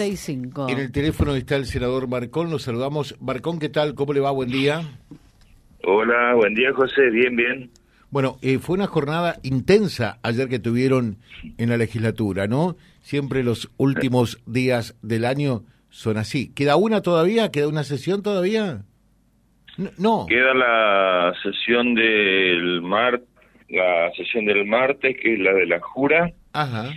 55. 0.00 0.68
En 0.70 0.78
el 0.78 0.92
teléfono 0.92 1.34
está 1.34 1.56
el 1.56 1.66
senador 1.66 2.08
Marcón, 2.08 2.50
nos 2.50 2.62
saludamos. 2.62 3.16
Marcón, 3.20 3.58
¿qué 3.58 3.68
tal? 3.68 3.94
¿Cómo 3.94 4.14
le 4.14 4.20
va? 4.20 4.30
Buen 4.30 4.50
día. 4.50 4.80
Hola, 5.84 6.34
buen 6.34 6.54
día 6.54 6.72
José, 6.72 7.10
bien, 7.10 7.36
bien. 7.36 7.70
Bueno, 8.10 8.38
eh, 8.40 8.58
fue 8.58 8.76
una 8.76 8.86
jornada 8.86 9.36
intensa 9.42 10.18
ayer 10.22 10.48
que 10.48 10.58
tuvieron 10.58 11.18
en 11.58 11.68
la 11.68 11.76
legislatura, 11.76 12.46
¿no? 12.46 12.76
Siempre 13.02 13.42
los 13.42 13.70
últimos 13.76 14.42
días 14.46 14.96
del 15.02 15.26
año 15.26 15.64
son 15.90 16.16
así. 16.16 16.50
¿Queda 16.54 16.76
una 16.76 17.02
todavía? 17.02 17.50
¿Queda 17.50 17.68
una 17.68 17.84
sesión 17.84 18.22
todavía? 18.22 18.84
No. 19.98 20.26
Queda 20.28 20.54
la 20.54 21.34
sesión 21.42 21.94
del 21.94 22.80
mar, 22.80 23.20
la 23.68 24.10
sesión 24.16 24.46
del 24.46 24.64
martes, 24.66 25.14
que 25.20 25.34
es 25.34 25.40
la 25.40 25.52
de 25.52 25.66
la 25.66 25.78
jura. 25.80 26.32
Ajá. 26.54 26.90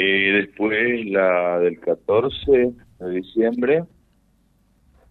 Eh, 0.00 0.30
después 0.32 1.06
la 1.06 1.58
del 1.58 1.80
14 1.80 2.72
de 3.00 3.10
diciembre 3.10 3.82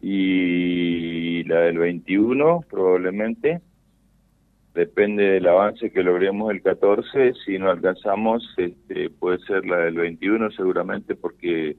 y 0.02 1.44
la 1.44 1.60
del 1.60 1.80
21 1.80 2.62
probablemente. 2.70 3.60
Depende 4.74 5.24
del 5.24 5.48
avance 5.48 5.92
que 5.92 6.04
logremos 6.04 6.52
el 6.52 6.62
14. 6.62 7.34
Si 7.46 7.60
no 7.60 7.70
alcanzamos, 7.70 8.48
este, 8.56 9.10
puede 9.10 9.40
ser 9.40 9.66
la 9.66 9.80
del 9.80 9.96
21 9.96 10.52
seguramente 10.52 11.16
porque 11.16 11.76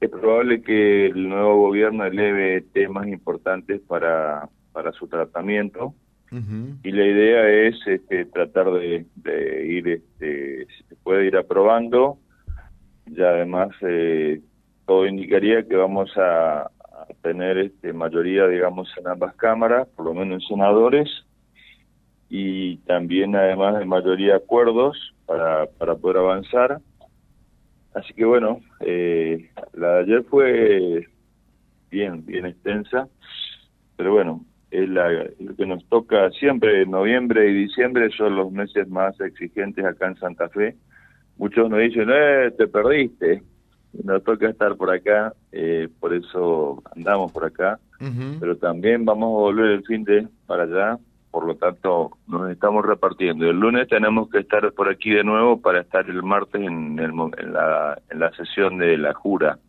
es 0.00 0.10
probable 0.10 0.60
que 0.60 1.06
el 1.06 1.28
nuevo 1.28 1.68
gobierno 1.68 2.04
eleve 2.04 2.62
temas 2.72 3.06
importantes 3.06 3.80
para, 3.82 4.48
para 4.72 4.90
su 4.90 5.06
tratamiento. 5.06 5.94
Y 6.82 6.90
la 6.90 7.06
idea 7.06 7.68
es 7.68 7.76
este, 7.86 8.24
tratar 8.24 8.72
de, 8.72 9.06
ir, 9.68 9.86
este, 9.86 10.66
se 10.66 10.96
puede 11.04 11.26
ir 11.26 11.36
aprobando. 11.36 12.18
Y 13.06 13.20
además, 13.22 13.70
eh, 13.82 14.40
todo 14.86 15.06
indicaría 15.06 15.66
que 15.66 15.76
vamos 15.76 16.10
a, 16.16 16.70
tener 17.22 17.58
este, 17.58 17.92
mayoría, 17.92 18.46
digamos, 18.46 18.88
en 18.98 19.08
ambas 19.08 19.34
cámaras, 19.36 19.88
por 19.88 20.06
lo 20.06 20.14
menos 20.14 20.42
en 20.42 20.48
senadores, 20.48 21.08
y 22.30 22.78
también, 22.78 23.36
además, 23.36 23.78
de 23.78 23.84
mayoría 23.84 24.36
acuerdos 24.36 25.14
para, 25.26 25.66
para 25.66 25.96
poder 25.96 26.18
avanzar. 26.18 26.80
Así 27.94 28.12
que 28.14 28.24
bueno, 28.24 28.60
eh, 28.80 29.50
la 29.72 29.94
de 29.94 30.00
ayer 30.00 30.24
fue 30.24 31.06
bien, 31.90 32.26
bien 32.26 32.46
extensa, 32.46 33.08
pero 33.96 34.12
bueno, 34.12 34.44
es 34.72 34.88
la, 34.88 35.08
lo 35.38 35.54
que 35.56 35.66
nos 35.66 35.84
toca 35.88 36.28
siempre, 36.30 36.84
noviembre 36.86 37.48
y 37.48 37.54
diciembre 37.54 38.10
son 38.16 38.34
los 38.34 38.50
meses 38.50 38.88
más 38.88 39.18
exigentes 39.20 39.84
acá 39.84 40.08
en 40.08 40.16
Santa 40.16 40.48
Fe. 40.48 40.76
Muchos 41.36 41.68
nos 41.68 41.80
dicen, 41.80 42.08
eh, 42.12 42.50
te 42.56 42.66
perdiste. 42.66 43.42
Nos 44.02 44.24
toca 44.24 44.48
estar 44.48 44.76
por 44.76 44.90
acá, 44.90 45.32
eh, 45.52 45.88
por 46.00 46.12
eso 46.12 46.82
andamos 46.96 47.30
por 47.30 47.44
acá, 47.44 47.78
pero 48.40 48.56
también 48.56 49.04
vamos 49.04 49.28
a 49.28 49.40
volver 49.40 49.66
el 49.66 49.84
fin 49.84 50.02
de 50.02 50.26
para 50.46 50.64
allá, 50.64 50.98
por 51.30 51.46
lo 51.46 51.54
tanto 51.54 52.10
nos 52.26 52.50
estamos 52.50 52.84
repartiendo. 52.84 53.48
El 53.48 53.60
lunes 53.60 53.86
tenemos 53.88 54.28
que 54.30 54.40
estar 54.40 54.72
por 54.72 54.88
aquí 54.88 55.10
de 55.10 55.22
nuevo 55.22 55.60
para 55.60 55.82
estar 55.82 56.10
el 56.10 56.24
martes 56.24 56.60
en, 56.60 56.98
el, 56.98 57.12
en, 57.38 57.52
la, 57.52 57.96
en 58.10 58.18
la 58.18 58.32
sesión 58.32 58.78
de 58.78 58.98
la 58.98 59.14
jura 59.14 59.60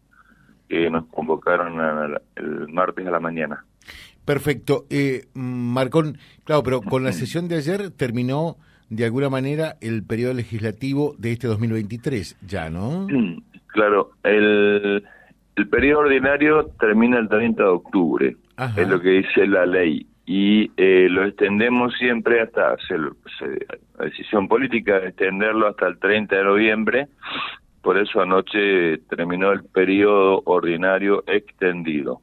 que 0.67 0.89
nos 0.89 1.05
convocaron 1.05 2.17
el 2.35 2.67
martes 2.69 3.05
a 3.05 3.11
la 3.11 3.19
mañana. 3.19 3.63
Perfecto. 4.25 4.87
Eh, 4.89 5.25
Marcón, 5.33 6.17
claro, 6.43 6.63
pero 6.63 6.81
con 6.81 7.03
la 7.03 7.11
sesión 7.13 7.47
de 7.47 7.57
ayer 7.57 7.91
terminó 7.91 8.57
de 8.89 9.05
alguna 9.05 9.29
manera 9.29 9.75
el 9.81 10.03
periodo 10.03 10.33
legislativo 10.33 11.15
de 11.17 11.33
este 11.33 11.47
2023, 11.47 12.37
ya, 12.47 12.69
¿no? 12.69 13.07
Claro, 13.67 14.11
el, 14.23 15.03
el 15.55 15.67
periodo 15.67 16.01
ordinario 16.01 16.67
termina 16.79 17.19
el 17.19 17.27
30 17.27 17.63
de 17.63 17.69
octubre, 17.69 18.37
es 18.77 18.87
lo 18.87 19.01
que 19.01 19.09
dice 19.09 19.47
la 19.47 19.65
ley 19.65 20.07
y 20.25 20.71
eh, 20.77 21.07
lo 21.09 21.25
extendemos 21.25 21.93
siempre 21.97 22.41
hasta 22.41 22.75
la 22.89 24.05
decisión 24.05 24.47
política 24.47 24.99
de 24.99 25.09
extenderlo 25.09 25.67
hasta 25.67 25.87
el 25.87 25.99
30 25.99 26.35
de 26.35 26.43
noviembre 26.43 27.07
por 27.85 27.99
eso 27.99 28.19
anoche 28.19 28.97
terminó 29.09 29.51
el 29.51 29.63
periodo 29.63 30.41
ordinario 30.45 31.23
extendido 31.27 32.21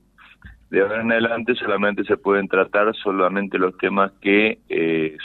de 0.72 0.80
ahora 0.80 1.02
en 1.02 1.12
adelante 1.12 1.54
solamente 1.54 2.02
se 2.04 2.16
pueden 2.16 2.48
tratar 2.48 2.96
solamente 2.96 3.58
los 3.58 3.76
temas 3.76 4.10
que 4.22 4.58
eh, 4.70 5.18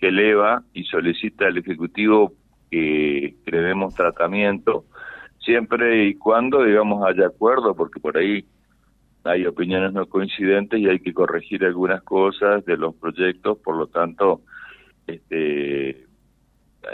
que 0.00 0.08
eleva 0.08 0.64
y 0.74 0.82
solicita 0.82 1.46
el 1.46 1.58
ejecutivo 1.58 2.32
que, 2.68 3.36
demos 3.46 3.94
tratamiento 3.94 4.86
siempre 5.38 6.06
y 6.06 6.14
cuando 6.16 6.64
digamos 6.64 7.06
haya 7.06 7.28
acuerdo 7.28 7.76
porque 7.76 8.00
por 8.00 8.16
ahí 8.16 8.44
hay 9.22 9.46
opiniones 9.46 9.92
no 9.92 10.06
coincidentes 10.06 10.80
y 10.80 10.88
hay 10.88 10.98
que 10.98 11.14
corregir 11.14 11.64
algunas 11.64 12.02
cosas 12.02 12.64
de 12.64 12.76
los 12.76 12.96
proyectos, 12.96 13.58
por 13.58 13.76
lo 13.76 13.86
tanto, 13.86 14.40
este, 15.06 16.06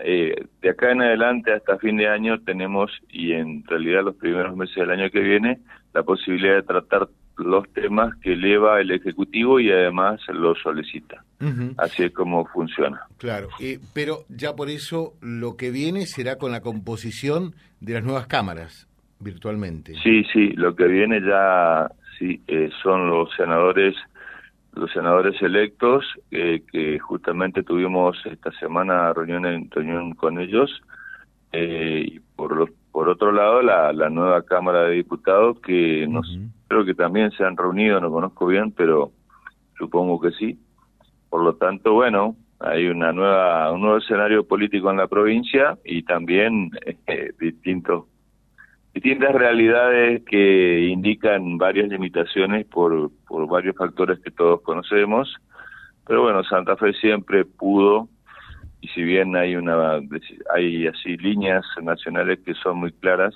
eh, 0.04 0.46
de 0.60 0.68
acá 0.68 0.92
en 0.92 1.00
adelante 1.00 1.54
hasta 1.54 1.78
fin 1.78 1.96
de 1.96 2.06
año 2.06 2.38
tenemos, 2.42 2.90
y 3.08 3.32
en 3.32 3.64
realidad 3.64 4.04
los 4.04 4.16
primeros 4.16 4.54
meses 4.54 4.76
del 4.76 4.90
año 4.90 5.10
que 5.10 5.20
viene, 5.20 5.60
la 5.94 6.02
posibilidad 6.02 6.56
de 6.56 6.62
tratar 6.64 7.08
los 7.38 7.68
temas 7.72 8.14
que 8.16 8.32
eleva 8.32 8.80
el 8.80 8.90
Ejecutivo 8.90 9.60
y 9.60 9.70
además 9.70 10.20
lo 10.28 10.54
solicita. 10.54 11.24
Así 11.76 12.02
es 12.04 12.12
como 12.12 12.44
funciona. 12.46 13.00
Claro, 13.16 13.48
eh, 13.60 13.78
pero 13.94 14.24
ya 14.28 14.56
por 14.56 14.68
eso 14.68 15.14
lo 15.20 15.56
que 15.56 15.70
viene 15.70 16.06
será 16.06 16.36
con 16.36 16.50
la 16.50 16.60
composición 16.60 17.54
de 17.80 17.94
las 17.94 18.04
nuevas 18.04 18.26
cámaras 18.26 18.88
virtualmente. 19.20 19.94
Sí, 20.02 20.24
sí, 20.32 20.50
lo 20.52 20.74
que 20.74 20.86
viene 20.86 21.20
ya 21.20 21.90
sí, 22.18 22.40
eh, 22.46 22.70
son 22.82 23.08
los 23.08 23.28
senadores 23.36 23.94
los 24.74 24.92
senadores 24.92 25.40
electos 25.42 26.04
eh, 26.30 26.62
que 26.70 26.98
justamente 26.98 27.62
tuvimos 27.62 28.16
esta 28.26 28.52
semana 28.52 29.12
reunión 29.12 29.44
en, 29.44 29.70
reunión 29.70 30.14
con 30.14 30.38
ellos 30.38 30.70
eh, 31.52 32.04
y 32.06 32.20
por 32.20 32.72
por 32.92 33.08
otro 33.08 33.32
lado 33.32 33.62
la, 33.62 33.92
la 33.92 34.10
nueva 34.10 34.42
cámara 34.42 34.84
de 34.84 34.96
diputados 34.96 35.60
que 35.60 36.06
nos 36.08 36.38
creo 36.68 36.84
que 36.84 36.94
también 36.94 37.30
se 37.32 37.44
han 37.44 37.56
reunido 37.56 38.00
no 38.00 38.10
conozco 38.10 38.46
bien 38.46 38.72
pero 38.72 39.12
supongo 39.78 40.20
que 40.20 40.32
sí. 40.32 40.58
Por 41.30 41.42
lo 41.42 41.54
tanto 41.56 41.94
bueno 41.94 42.36
hay 42.60 42.86
una 42.86 43.12
nueva 43.12 43.70
un 43.72 43.82
nuevo 43.82 43.98
escenario 43.98 44.46
político 44.46 44.90
en 44.90 44.96
la 44.96 45.06
provincia 45.06 45.78
y 45.84 46.02
también 46.02 46.70
distintos 47.40 48.04
distintas 48.94 49.32
realidades 49.32 50.24
que 50.24 50.88
indican 50.88 51.56
varias 51.56 51.88
limitaciones 51.88 52.66
por, 52.66 53.10
por 53.28 53.46
varios 53.48 53.76
factores 53.76 54.18
que 54.20 54.32
todos 54.32 54.60
conocemos, 54.62 55.32
pero 56.06 56.22
bueno, 56.22 56.42
Santa 56.44 56.76
Fe 56.76 56.92
siempre 56.94 57.44
pudo, 57.44 58.08
y 58.80 58.88
si 58.88 59.02
bien 59.02 59.36
hay 59.36 59.56
una 59.56 60.00
hay 60.54 60.86
así 60.86 61.16
líneas 61.16 61.64
nacionales 61.82 62.40
que 62.44 62.54
son 62.54 62.78
muy 62.78 62.92
claras, 62.92 63.34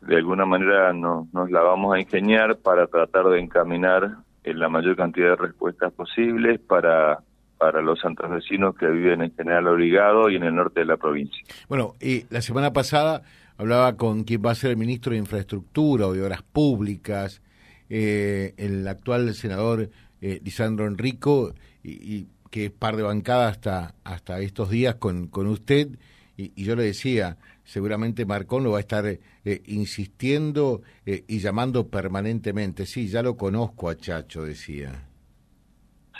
de 0.00 0.16
alguna 0.16 0.46
manera 0.46 0.92
no, 0.92 1.28
nos 1.32 1.50
la 1.50 1.60
vamos 1.60 1.94
a 1.94 2.00
ingeniar 2.00 2.56
para 2.58 2.86
tratar 2.86 3.26
de 3.26 3.40
encaminar 3.40 4.16
en 4.44 4.58
la 4.58 4.68
mayor 4.68 4.96
cantidad 4.96 5.30
de 5.30 5.36
respuestas 5.36 5.92
posibles 5.92 6.60
para 6.60 7.18
para 7.58 7.82
los 7.82 8.00
santafesinos 8.00 8.76
que 8.76 8.86
viven 8.86 9.20
en 9.20 9.34
General 9.34 9.66
Obligado 9.66 10.30
y 10.30 10.36
en 10.36 10.44
el 10.44 10.54
norte 10.54 10.80
de 10.80 10.86
la 10.86 10.96
provincia. 10.96 11.42
Bueno, 11.68 11.96
y 12.00 12.24
la 12.30 12.40
semana 12.40 12.72
pasada 12.72 13.22
hablaba 13.56 13.96
con 13.96 14.22
quien 14.22 14.40
va 14.46 14.52
a 14.52 14.54
ser 14.54 14.70
el 14.70 14.76
ministro 14.76 15.12
de 15.12 15.18
Infraestructura 15.18 16.06
o 16.06 16.12
de 16.12 16.22
Obras 16.22 16.42
Públicas, 16.42 17.42
eh, 17.90 18.54
el 18.56 18.86
actual 18.86 19.34
senador 19.34 19.90
eh, 20.20 20.40
Lisandro 20.44 20.86
Enrico, 20.86 21.52
y, 21.82 22.26
que 22.50 22.66
es 22.66 22.70
par 22.70 22.96
de 22.96 23.02
bancada 23.02 23.48
hasta, 23.48 23.94
hasta 24.04 24.40
estos 24.40 24.70
días 24.70 24.96
con, 24.96 25.28
con 25.28 25.46
usted, 25.46 25.88
y, 26.36 26.64
yo 26.64 26.76
le 26.76 26.84
decía, 26.84 27.36
seguramente 27.64 28.24
Marcón 28.24 28.64
lo 28.64 28.72
va 28.72 28.78
a 28.78 28.80
estar 28.80 29.04
eh, 29.06 29.18
insistiendo 29.66 30.82
y 31.04 31.38
llamando 31.40 31.88
permanentemente. 31.88 32.86
Sí, 32.86 33.08
ya 33.08 33.22
lo 33.22 33.36
conozco 33.36 33.90
a 33.90 33.96
Chacho, 33.96 34.44
decía. 34.44 34.92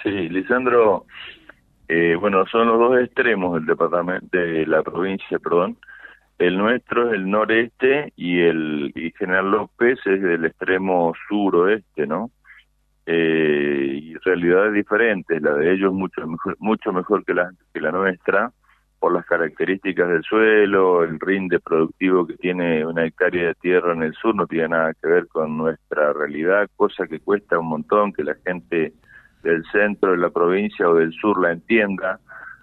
Sí, 0.02 0.10
Lisandro, 0.10 1.06
bueno, 2.20 2.44
son 2.46 2.66
los 2.66 2.78
dos 2.80 3.00
extremos 3.00 3.54
del 3.54 3.66
departamento, 3.66 4.36
de 4.36 4.66
la 4.66 4.82
provincia, 4.82 5.38
perdón, 5.38 5.78
el 6.38 6.56
nuestro 6.56 7.08
es 7.08 7.14
el 7.14 7.28
noreste 7.28 8.12
y 8.16 8.40
el 8.40 8.92
y 8.94 9.12
General 9.18 9.50
López 9.50 9.98
es 10.06 10.22
del 10.22 10.44
extremo 10.44 11.12
suroeste, 11.28 12.06
¿no? 12.06 12.30
Eh, 13.10 14.00
y 14.02 14.14
realidades 14.16 14.74
diferentes, 14.74 15.40
la 15.40 15.54
de 15.54 15.72
ellos 15.72 15.94
mucho 15.94 16.26
mejor, 16.26 16.56
mucho 16.58 16.92
mejor 16.92 17.24
que 17.24 17.32
la, 17.32 17.50
que 17.72 17.80
la 17.80 17.90
nuestra, 17.90 18.52
por 18.98 19.14
las 19.14 19.24
características 19.24 20.10
del 20.10 20.22
suelo, 20.24 21.04
el 21.04 21.18
rinde 21.18 21.58
productivo 21.58 22.26
que 22.26 22.36
tiene 22.36 22.84
una 22.84 23.06
hectárea 23.06 23.46
de 23.46 23.54
tierra 23.54 23.94
en 23.94 24.02
el 24.02 24.12
sur 24.12 24.34
no 24.34 24.46
tiene 24.46 24.68
nada 24.68 24.92
que 24.92 25.08
ver 25.08 25.26
con 25.28 25.56
nuestra 25.56 26.12
realidad, 26.12 26.68
cosa 26.76 27.06
que 27.06 27.18
cuesta 27.20 27.58
un 27.58 27.68
montón 27.68 28.12
que 28.12 28.24
la 28.24 28.36
gente 28.44 28.92
del 29.42 29.64
centro 29.72 30.10
de 30.10 30.18
la 30.18 30.28
provincia 30.28 30.86
o 30.86 30.96
del 30.96 31.14
sur 31.14 31.40
la 31.40 31.52
entienda. 31.52 32.20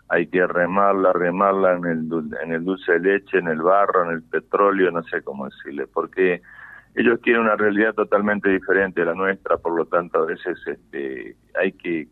Hay 0.09 0.27
que 0.27 0.45
remarla, 0.45 1.11
remarla 1.11 1.73
en 1.73 1.85
el, 1.85 2.09
en 2.43 2.51
el 2.51 2.63
dulce 2.63 2.99
de 2.99 2.99
leche, 2.99 3.39
en 3.39 3.47
el 3.47 3.63
barro, 3.63 4.05
en 4.05 4.11
el 4.11 4.21
petróleo, 4.21 4.91
no 4.91 5.01
sé 5.05 5.23
cómo 5.23 5.45
decirle, 5.45 5.87
porque 5.87 6.43
ellos 6.95 7.21
tienen 7.21 7.43
una 7.43 7.55
realidad 7.55 7.93
totalmente 7.93 8.49
diferente 8.49 9.01
a 9.01 9.05
la 9.05 9.13
nuestra, 9.13 9.57
por 9.57 9.75
lo 9.75 9.85
tanto 9.85 10.19
a 10.19 10.25
veces 10.25 10.57
este, 10.65 11.35
hay 11.59 11.71
que 11.73 12.07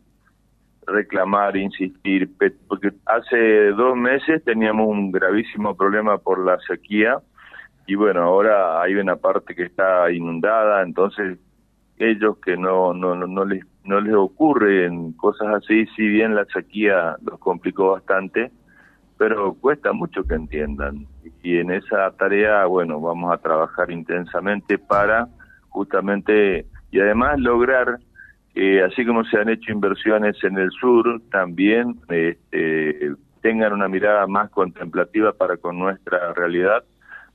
reclamar, 0.86 1.56
insistir, 1.56 2.30
porque 2.68 2.92
hace 3.06 3.70
dos 3.70 3.96
meses 3.96 4.44
teníamos 4.44 4.86
un 4.86 5.10
gravísimo 5.10 5.74
problema 5.74 6.18
por 6.18 6.44
la 6.44 6.58
sequía 6.60 7.18
y 7.86 7.94
bueno, 7.94 8.22
ahora 8.22 8.82
hay 8.82 8.94
una 8.94 9.16
parte 9.16 9.54
que 9.54 9.64
está 9.64 10.10
inundada, 10.10 10.82
entonces 10.82 11.38
ellos 11.98 12.38
que 12.44 12.56
no 12.56 12.92
no 12.92 13.14
no 13.14 13.44
les 13.44 13.64
no 13.84 14.00
les 14.00 14.14
ocurren 14.14 15.12
cosas 15.12 15.48
así, 15.54 15.86
si 15.96 16.06
bien 16.06 16.34
la 16.34 16.44
sequía 16.46 17.16
los 17.24 17.38
complicó 17.38 17.92
bastante, 17.92 18.50
pero 19.18 19.54
cuesta 19.54 19.92
mucho 19.92 20.24
que 20.24 20.34
entiendan. 20.34 21.06
Y 21.42 21.58
en 21.58 21.70
esa 21.70 22.10
tarea, 22.12 22.64
bueno, 22.66 23.00
vamos 23.00 23.32
a 23.32 23.38
trabajar 23.38 23.90
intensamente 23.90 24.78
para 24.78 25.28
justamente 25.68 26.66
y 26.90 27.00
además 27.00 27.38
lograr 27.40 27.98
que 28.54 28.82
así 28.82 29.04
como 29.04 29.24
se 29.24 29.38
han 29.38 29.48
hecho 29.48 29.72
inversiones 29.72 30.36
en 30.44 30.58
el 30.58 30.70
sur, 30.70 31.20
también 31.30 31.96
este, 32.08 33.12
tengan 33.42 33.72
una 33.72 33.88
mirada 33.88 34.26
más 34.26 34.50
contemplativa 34.50 35.32
para 35.32 35.56
con 35.56 35.78
nuestra 35.78 36.32
realidad 36.34 36.84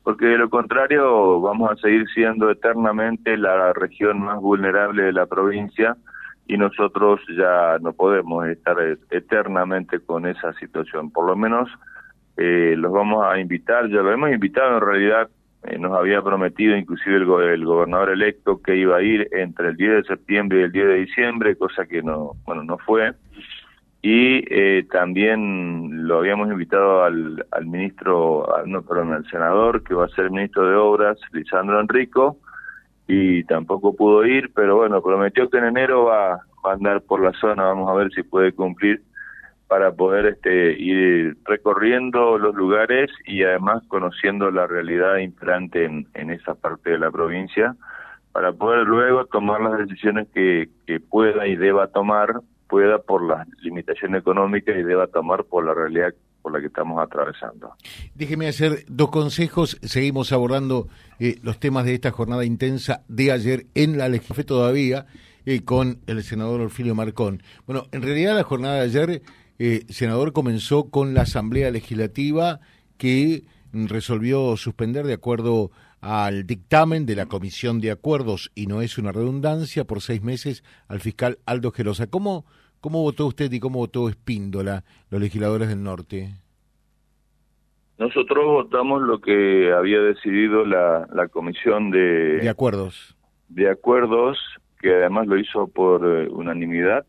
porque 0.03 0.25
de 0.25 0.37
lo 0.37 0.49
contrario 0.49 1.39
vamos 1.41 1.71
a 1.71 1.75
seguir 1.75 2.07
siendo 2.13 2.49
eternamente 2.49 3.37
la 3.37 3.73
región 3.73 4.19
más 4.21 4.39
vulnerable 4.39 5.03
de 5.03 5.13
la 5.13 5.25
provincia 5.25 5.97
y 6.49 6.57
nosotros 6.57 7.21
ya 7.37 7.77
no 7.79 7.93
podemos 7.93 8.47
estar 8.47 8.75
eternamente 9.11 9.99
con 9.99 10.25
esa 10.25 10.51
situación. 10.53 11.11
Por 11.11 11.27
lo 11.27 11.35
menos 11.35 11.69
eh, 12.37 12.73
los 12.75 12.91
vamos 12.91 13.23
a 13.23 13.39
invitar, 13.39 13.87
ya 13.87 14.01
lo 14.01 14.11
hemos 14.11 14.31
invitado 14.31 14.77
en 14.77 14.81
realidad, 14.81 15.29
eh, 15.63 15.77
nos 15.77 15.95
había 15.95 16.23
prometido 16.23 16.75
inclusive 16.75 17.17
el, 17.17 17.49
el, 17.53 17.65
gobernador 17.65 18.09
electo 18.09 18.61
que 18.63 18.75
iba 18.75 18.97
a 18.97 19.03
ir 19.03 19.29
entre 19.31 19.69
el 19.69 19.77
10 19.77 19.91
de 19.91 20.03
septiembre 20.03 20.59
y 20.59 20.63
el 20.63 20.71
10 20.71 20.87
de 20.87 20.95
diciembre, 20.95 21.55
cosa 21.55 21.85
que 21.85 22.01
no, 22.01 22.31
bueno, 22.45 22.63
no 22.63 22.79
fue 22.79 23.13
y 24.01 24.43
eh, 24.49 24.87
también 24.91 26.07
lo 26.07 26.19
habíamos 26.19 26.49
invitado 26.49 27.03
al, 27.03 27.45
al 27.51 27.65
ministro, 27.65 28.47
no, 28.65 28.81
perdón, 28.81 29.13
al 29.13 29.29
senador 29.29 29.83
que 29.83 29.93
va 29.93 30.05
a 30.05 30.09
ser 30.09 30.31
ministro 30.31 30.67
de 30.67 30.75
Obras, 30.75 31.19
Lisandro 31.33 31.79
Enrico, 31.79 32.37
y 33.11 33.43
tampoco 33.45 33.95
pudo 33.95 34.23
ir, 34.23 34.51
pero 34.53 34.77
bueno, 34.77 35.01
prometió 35.01 35.49
que 35.49 35.57
en 35.57 35.65
enero 35.65 36.05
va, 36.05 36.33
a 36.33 36.71
andar 36.71 37.01
por 37.01 37.19
la 37.23 37.33
zona, 37.33 37.63
vamos 37.63 37.89
a 37.89 37.95
ver 37.95 38.11
si 38.11 38.21
puede 38.21 38.51
cumplir 38.51 39.01
para 39.67 39.91
poder 39.93 40.27
este, 40.27 40.73
ir 40.79 41.35
recorriendo 41.43 42.37
los 42.37 42.53
lugares 42.53 43.09
y 43.25 43.41
además 43.41 43.81
conociendo 43.87 44.51
la 44.51 44.67
realidad 44.67 45.17
imperante 45.17 45.85
en, 45.85 46.07
en 46.13 46.29
esa 46.29 46.53
parte 46.53 46.91
de 46.91 46.99
la 46.99 47.09
provincia, 47.09 47.75
para 48.31 48.51
poder 48.51 48.85
luego 48.85 49.25
tomar 49.25 49.59
las 49.61 49.79
decisiones 49.79 50.27
que, 50.31 50.69
que 50.85 50.99
pueda 50.99 51.47
y 51.47 51.55
deba 51.55 51.87
tomar 51.87 52.41
pueda 52.67 52.99
por 52.99 53.23
las 53.23 53.47
limitaciones 53.63 54.21
económicas 54.21 54.77
y 54.77 54.83
deba 54.83 55.07
tomar 55.07 55.45
por 55.45 55.65
la 55.65 55.73
realidad 55.73 56.13
la 56.51 56.59
que 56.59 56.67
estamos 56.67 57.01
atravesando. 57.01 57.73
Déjeme 58.15 58.47
hacer 58.47 58.85
dos 58.87 59.09
consejos. 59.09 59.77
Seguimos 59.81 60.31
abordando 60.31 60.87
eh, 61.19 61.39
los 61.43 61.59
temas 61.59 61.85
de 61.85 61.93
esta 61.93 62.11
jornada 62.11 62.45
intensa 62.45 63.03
de 63.07 63.31
ayer 63.31 63.67
en 63.75 63.97
la 63.97 64.09
legislatura 64.09 64.45
todavía 64.45 65.05
eh, 65.45 65.63
con 65.63 65.99
el 66.07 66.23
senador 66.23 66.61
Orfilio 66.61 66.95
Marcón. 66.95 67.41
Bueno, 67.65 67.87
en 67.91 68.01
realidad 68.01 68.35
la 68.35 68.43
jornada 68.43 68.75
de 68.75 68.81
ayer, 68.81 69.21
eh, 69.57 69.85
senador, 69.89 70.33
comenzó 70.33 70.89
con 70.89 71.13
la 71.13 71.21
Asamblea 71.21 71.71
Legislativa 71.71 72.59
que 72.97 73.45
resolvió 73.71 74.57
suspender 74.57 75.05
de 75.05 75.13
acuerdo 75.13 75.71
al 76.01 76.45
dictamen 76.45 77.05
de 77.05 77.15
la 77.15 77.25
Comisión 77.25 77.81
de 77.81 77.91
Acuerdos, 77.91 78.51
y 78.55 78.67
no 78.67 78.81
es 78.81 78.97
una 78.97 79.11
redundancia, 79.11 79.85
por 79.85 80.01
seis 80.01 80.21
meses 80.21 80.63
al 80.87 80.99
fiscal 80.99 81.39
Aldo 81.45 81.71
Gerosa. 81.71 82.07
¿Cómo, 82.07 82.45
cómo 82.81 83.01
votó 83.01 83.27
usted 83.27 83.51
y 83.51 83.59
cómo 83.59 83.79
votó 83.79 84.09
Espíndola, 84.09 84.83
los 85.09 85.21
legisladores 85.21 85.69
del 85.69 85.83
norte? 85.83 86.29
Nosotros 87.97 88.45
votamos 88.45 89.01
lo 89.01 89.19
que 89.19 89.73
había 89.73 89.99
decidido 89.99 90.65
la, 90.65 91.07
la 91.13 91.27
Comisión 91.27 91.91
de, 91.91 92.37
de 92.37 92.49
Acuerdos. 92.49 93.17
De 93.49 93.69
Acuerdos, 93.69 94.37
que 94.79 94.93
además 94.95 95.27
lo 95.27 95.37
hizo 95.37 95.67
por 95.67 96.05
eh, 96.05 96.29
unanimidad. 96.29 97.05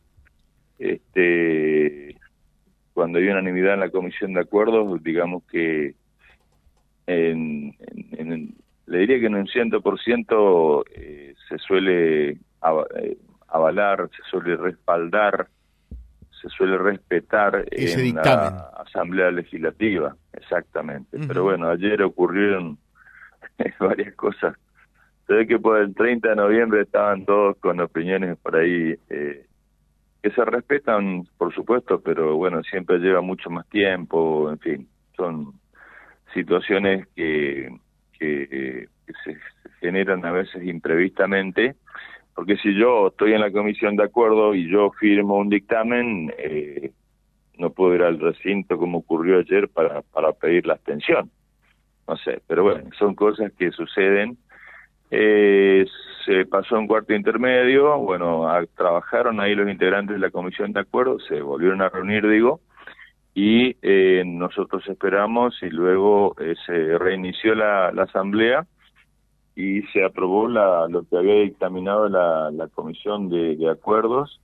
Este, 0.79 2.17
cuando 2.93 3.19
hay 3.19 3.29
unanimidad 3.29 3.75
en 3.75 3.81
la 3.81 3.91
Comisión 3.91 4.33
de 4.33 4.41
Acuerdos, 4.41 5.03
digamos 5.05 5.45
que 5.45 5.95
en, 7.07 7.77
en, 8.13 8.55
le 8.87 8.99
diría 8.99 9.21
que 9.21 9.27
en 9.27 9.37
un 9.37 9.47
100% 9.47 10.85
eh, 10.95 11.35
se 11.49 11.59
suele 11.59 12.31
eh, 12.31 13.17
avalar, 13.49 14.11
se 14.17 14.23
suele 14.29 14.57
respaldar, 14.57 15.49
se 16.41 16.49
suele 16.49 16.79
respetar 16.79 17.65
en 17.71 18.15
la 18.15 18.71
Asamblea 18.87 19.31
Legislativa, 19.31 20.17
exactamente. 20.33 21.19
Pero 21.27 21.45
bueno, 21.45 21.69
ayer 21.69 22.03
ocurrieron 22.03 22.79
varias 23.81 24.15
cosas. 24.15 24.57
Se 25.27 25.35
ve 25.35 25.47
que 25.47 25.59
por 25.59 25.79
el 25.79 25.95
30 25.95 26.31
de 26.31 26.37
noviembre 26.37 26.83
estaban 26.83 27.25
todos 27.25 27.57
con 27.59 27.81
opiniones 27.81 28.37
por 28.39 28.57
ahí 28.57 28.97
eh, 29.11 29.47
que 30.23 30.31
se 30.31 30.45
respetan, 30.45 31.27
por 31.39 31.55
supuesto, 31.55 32.01
pero 32.01 32.37
bueno, 32.37 32.63
siempre 32.63 32.99
lleva 32.99 33.21
mucho 33.21 33.51
más 33.51 33.69
tiempo, 33.69 34.51
en 34.51 34.59
fin, 34.59 34.89
son 35.17 35.55
situaciones 36.33 37.07
que 37.15 37.71
que, 38.21 38.89
se 39.25 39.37
generan 39.81 40.25
a 40.25 40.31
veces 40.31 40.63
imprevistamente, 40.63 41.75
porque 42.41 42.57
si 42.57 42.75
yo 42.75 43.09
estoy 43.09 43.35
en 43.35 43.43
la 43.43 43.53
comisión 43.53 43.97
de 43.97 44.05
acuerdo 44.05 44.55
y 44.55 44.67
yo 44.67 44.93
firmo 44.93 45.37
un 45.37 45.51
dictamen, 45.51 46.33
eh, 46.39 46.91
no 47.59 47.69
puedo 47.69 47.95
ir 47.95 48.03
al 48.03 48.19
recinto 48.19 48.79
como 48.79 49.01
ocurrió 49.01 49.41
ayer 49.41 49.69
para, 49.69 50.01
para 50.01 50.33
pedir 50.33 50.67
la 50.67 50.73
abstención. 50.73 51.31
No 52.09 52.17
sé, 52.17 52.41
pero 52.47 52.63
bueno, 52.63 52.89
son 52.99 53.15
cosas 53.15 53.53
que 53.59 53.71
suceden. 53.73 54.39
Eh, 55.11 55.85
se 56.25 56.47
pasó 56.47 56.79
un 56.79 56.87
cuarto 56.87 57.13
intermedio, 57.13 57.99
bueno, 57.99 58.47
trabajaron 58.75 59.39
ahí 59.39 59.55
los 59.55 59.69
integrantes 59.69 60.15
de 60.15 60.21
la 60.21 60.31
comisión 60.31 60.73
de 60.73 60.81
acuerdo, 60.81 61.19
se 61.21 61.43
volvieron 61.43 61.83
a 61.83 61.91
reunir, 61.91 62.27
digo, 62.27 62.61
y 63.35 63.77
eh, 63.83 64.23
nosotros 64.25 64.83
esperamos 64.89 65.59
y 65.61 65.69
luego 65.69 66.35
eh, 66.41 66.55
se 66.65 66.97
reinició 66.97 67.55
la, 67.55 67.89
asamblea 67.89 68.65
y 69.57 69.83
se 69.93 70.05
aprobó 70.05 70.49
la, 70.49 70.89
lo 70.89 71.05
que 71.05 71.17
había 71.17 71.43
dictaminado 71.43 72.09
la, 72.09 72.69
comisión 72.75 73.29
de, 73.29 73.69
acuerdos 73.71 74.41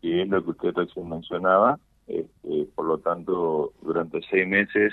y 0.00 0.20
es 0.20 0.28
lo 0.28 0.42
que 0.44 0.50
usted 0.50 0.72
recién 0.74 1.08
mencionaba 1.08 1.78
este, 2.06 2.66
por 2.74 2.86
lo 2.86 2.98
tanto 2.98 3.72
durante 3.82 4.20
seis 4.30 4.46
meses 4.46 4.92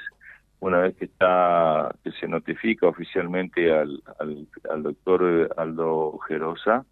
una 0.60 0.80
vez 0.80 0.96
que 0.96 1.06
está 1.06 1.94
que 2.04 2.12
se 2.14 2.28
notifica 2.28 2.88
oficialmente 2.88 3.72
al, 3.72 4.02
al, 4.20 4.48
al 4.70 4.84
doctor 4.84 5.54
Aldo 5.58 6.18
Gerosa 6.28 6.86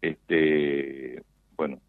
este 0.00 1.22
bueno 1.56 1.80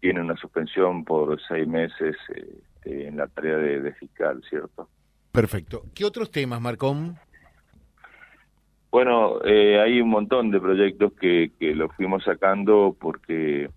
tiene 0.00 0.20
una 0.20 0.36
suspensión 0.36 1.04
por 1.04 1.40
seis 1.48 1.66
meses 1.66 2.16
eh, 2.34 2.62
en 2.84 3.16
la 3.16 3.26
tarea 3.26 3.56
de, 3.56 3.92
fiscal, 3.94 4.42
¿cierto? 4.48 4.88
Perfecto. 5.32 5.84
¿Qué 5.94 6.04
otros 6.04 6.30
temas, 6.30 6.60
Marcón? 6.60 7.18
Bueno, 8.90 9.44
eh, 9.44 9.80
hay 9.80 10.00
un 10.00 10.08
montón 10.08 10.50
de 10.50 10.60
proyectos 10.60 11.12
que, 11.14 11.52
que 11.58 11.74
los 11.74 11.94
fuimos 11.94 12.24
sacando 12.24 12.96
porque 12.98 13.68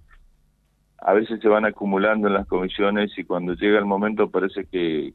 a 0.99 1.13
veces 1.13 1.39
se 1.41 1.47
van 1.47 1.65
acumulando 1.65 2.27
en 2.27 2.35
las 2.35 2.47
comisiones 2.47 3.11
y 3.17 3.23
cuando 3.23 3.53
llega 3.53 3.79
el 3.79 3.85
momento 3.85 4.29
parece 4.29 4.65
que, 4.65 5.13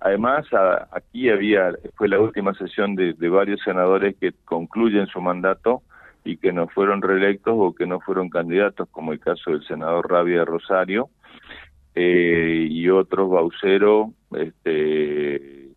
además 0.00 0.44
aquí 0.90 1.30
había 1.30 1.72
fue 1.96 2.08
la 2.08 2.20
última 2.20 2.52
sesión 2.54 2.94
de, 2.94 3.14
de, 3.14 3.28
varios 3.28 3.60
senadores 3.64 4.16
que 4.20 4.32
concluyen 4.44 5.06
su 5.06 5.20
mandato 5.20 5.82
y 6.24 6.36
que 6.36 6.52
no 6.52 6.68
fueron 6.68 7.02
reelectos 7.02 7.54
o 7.56 7.74
que 7.74 7.86
no 7.86 8.00
fueron 8.00 8.28
candidatos 8.28 8.88
como 8.90 9.12
el 9.12 9.20
caso 9.20 9.52
del 9.52 9.64
senador 9.66 10.10
Rabia 10.10 10.44
Rosario 10.44 11.08
eh, 11.94 12.66
y 12.68 12.88
otros 12.88 13.30
Baucero, 13.30 14.12
este, 14.32 15.68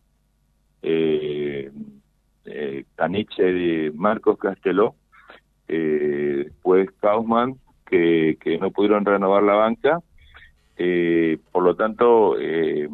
eh, 0.81 1.71
eh, 2.47 2.85
Caniche 2.95 3.43
de 3.43 3.91
Marcos 3.93 4.37
Casteló, 4.37 4.95
eh, 5.67 6.43
después 6.45 6.89
Kaufman, 6.99 7.55
que, 7.85 8.37
no 8.59 8.71
pudieron 8.71 9.05
renovar 9.05 9.43
la 9.43 9.53
banca, 9.53 9.99
eh, 10.77 11.37
por 11.51 11.63
lo 11.63 11.75
tanto 11.75 12.37
eh, 12.39 12.89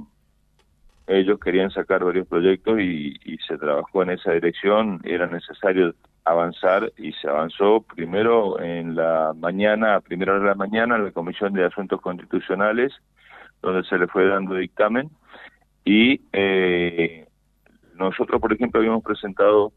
ellos 1.07 1.39
querían 1.39 1.71
sacar 1.71 2.03
varios 2.03 2.27
proyectos 2.27 2.79
y, 2.79 3.15
y 3.23 3.37
se 3.47 3.57
trabajó 3.57 4.03
en 4.03 4.11
esa 4.11 4.31
dirección, 4.31 5.01
era 5.03 5.27
necesario 5.27 5.93
avanzar 6.25 6.91
y 6.97 7.11
se 7.13 7.27
avanzó 7.27 7.81
primero 7.81 8.59
en 8.61 8.95
la 8.95 9.33
mañana, 9.35 9.95
a 9.95 10.01
primera 10.01 10.33
hora 10.33 10.41
de 10.41 10.49
la 10.49 10.55
mañana, 10.55 10.95
en 10.95 11.05
la 11.05 11.11
Comisión 11.11 11.53
de 11.53 11.65
Asuntos 11.65 12.01
Constitucionales, 12.01 12.93
donde 13.61 13.83
se 13.87 13.97
le 13.97 14.07
fue 14.07 14.27
dando 14.27 14.55
dictamen, 14.55 15.09
y 15.85 16.21
eh, 16.31 17.22
nosotros, 17.97 18.41
por 18.41 18.53
ejemplo, 18.53 18.79
habíamos 18.79 19.03
presentado 19.03 19.71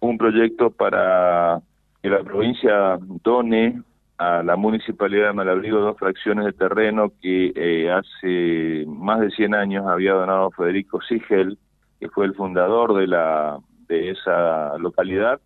un 0.00 0.18
proyecto 0.18 0.70
para 0.70 1.60
que 2.02 2.08
la 2.08 2.22
provincia 2.22 2.98
done 3.22 3.82
a 4.18 4.42
la 4.42 4.56
municipalidad 4.56 5.28
de 5.28 5.32
Malabrigo 5.32 5.80
dos 5.80 5.98
fracciones 5.98 6.44
de 6.44 6.52
terreno 6.52 7.12
que 7.22 7.52
eh, 7.54 7.90
hace 7.90 8.84
más 8.86 9.20
de 9.20 9.30
100 9.30 9.54
años 9.54 9.86
había 9.86 10.12
donado 10.12 10.50
Federico 10.50 11.00
Sigel, 11.02 11.58
que 11.98 12.08
fue 12.08 12.26
el 12.26 12.34
fundador 12.34 12.94
de 12.94 13.06
la 13.06 13.58
de 13.88 14.10
esa 14.10 14.78
localidad 14.78 15.40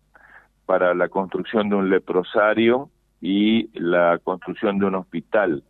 para 0.65 0.93
la 0.93 1.09
construcción 1.09 1.69
de 1.69 1.75
un 1.75 1.89
leprosario 1.89 2.89
y 3.21 3.69
la 3.79 4.19
construcción 4.23 4.77
de 4.77 4.85
un 4.85 4.95
hospital. 4.95 5.63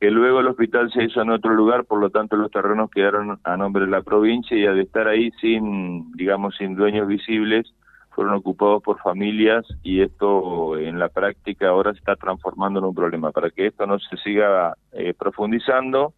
Que 0.00 0.10
luego 0.10 0.40
el 0.40 0.48
hospital 0.48 0.90
se 0.92 1.04
hizo 1.04 1.22
en 1.22 1.30
otro 1.30 1.54
lugar, 1.54 1.84
por 1.84 2.00
lo 2.00 2.10
tanto 2.10 2.36
los 2.36 2.50
terrenos 2.50 2.90
quedaron 2.90 3.38
a 3.44 3.56
nombre 3.56 3.84
de 3.86 3.90
la 3.90 4.02
provincia 4.02 4.56
y 4.56 4.66
al 4.66 4.78
estar 4.78 5.08
ahí 5.08 5.30
sin, 5.40 6.12
digamos, 6.12 6.54
sin 6.56 6.76
dueños 6.76 7.08
visibles, 7.08 7.72
fueron 8.10 8.34
ocupados 8.34 8.82
por 8.82 8.98
familias 9.00 9.66
y 9.82 10.00
esto 10.00 10.78
en 10.78 10.98
la 10.98 11.08
práctica 11.08 11.68
ahora 11.68 11.92
se 11.92 11.98
está 11.98 12.16
transformando 12.16 12.80
en 12.80 12.86
un 12.86 12.94
problema. 12.94 13.30
Para 13.30 13.50
que 13.50 13.66
esto 13.66 13.86
no 13.86 13.98
se 13.98 14.16
siga 14.18 14.74
eh, 14.92 15.12
profundizando, 15.12 16.14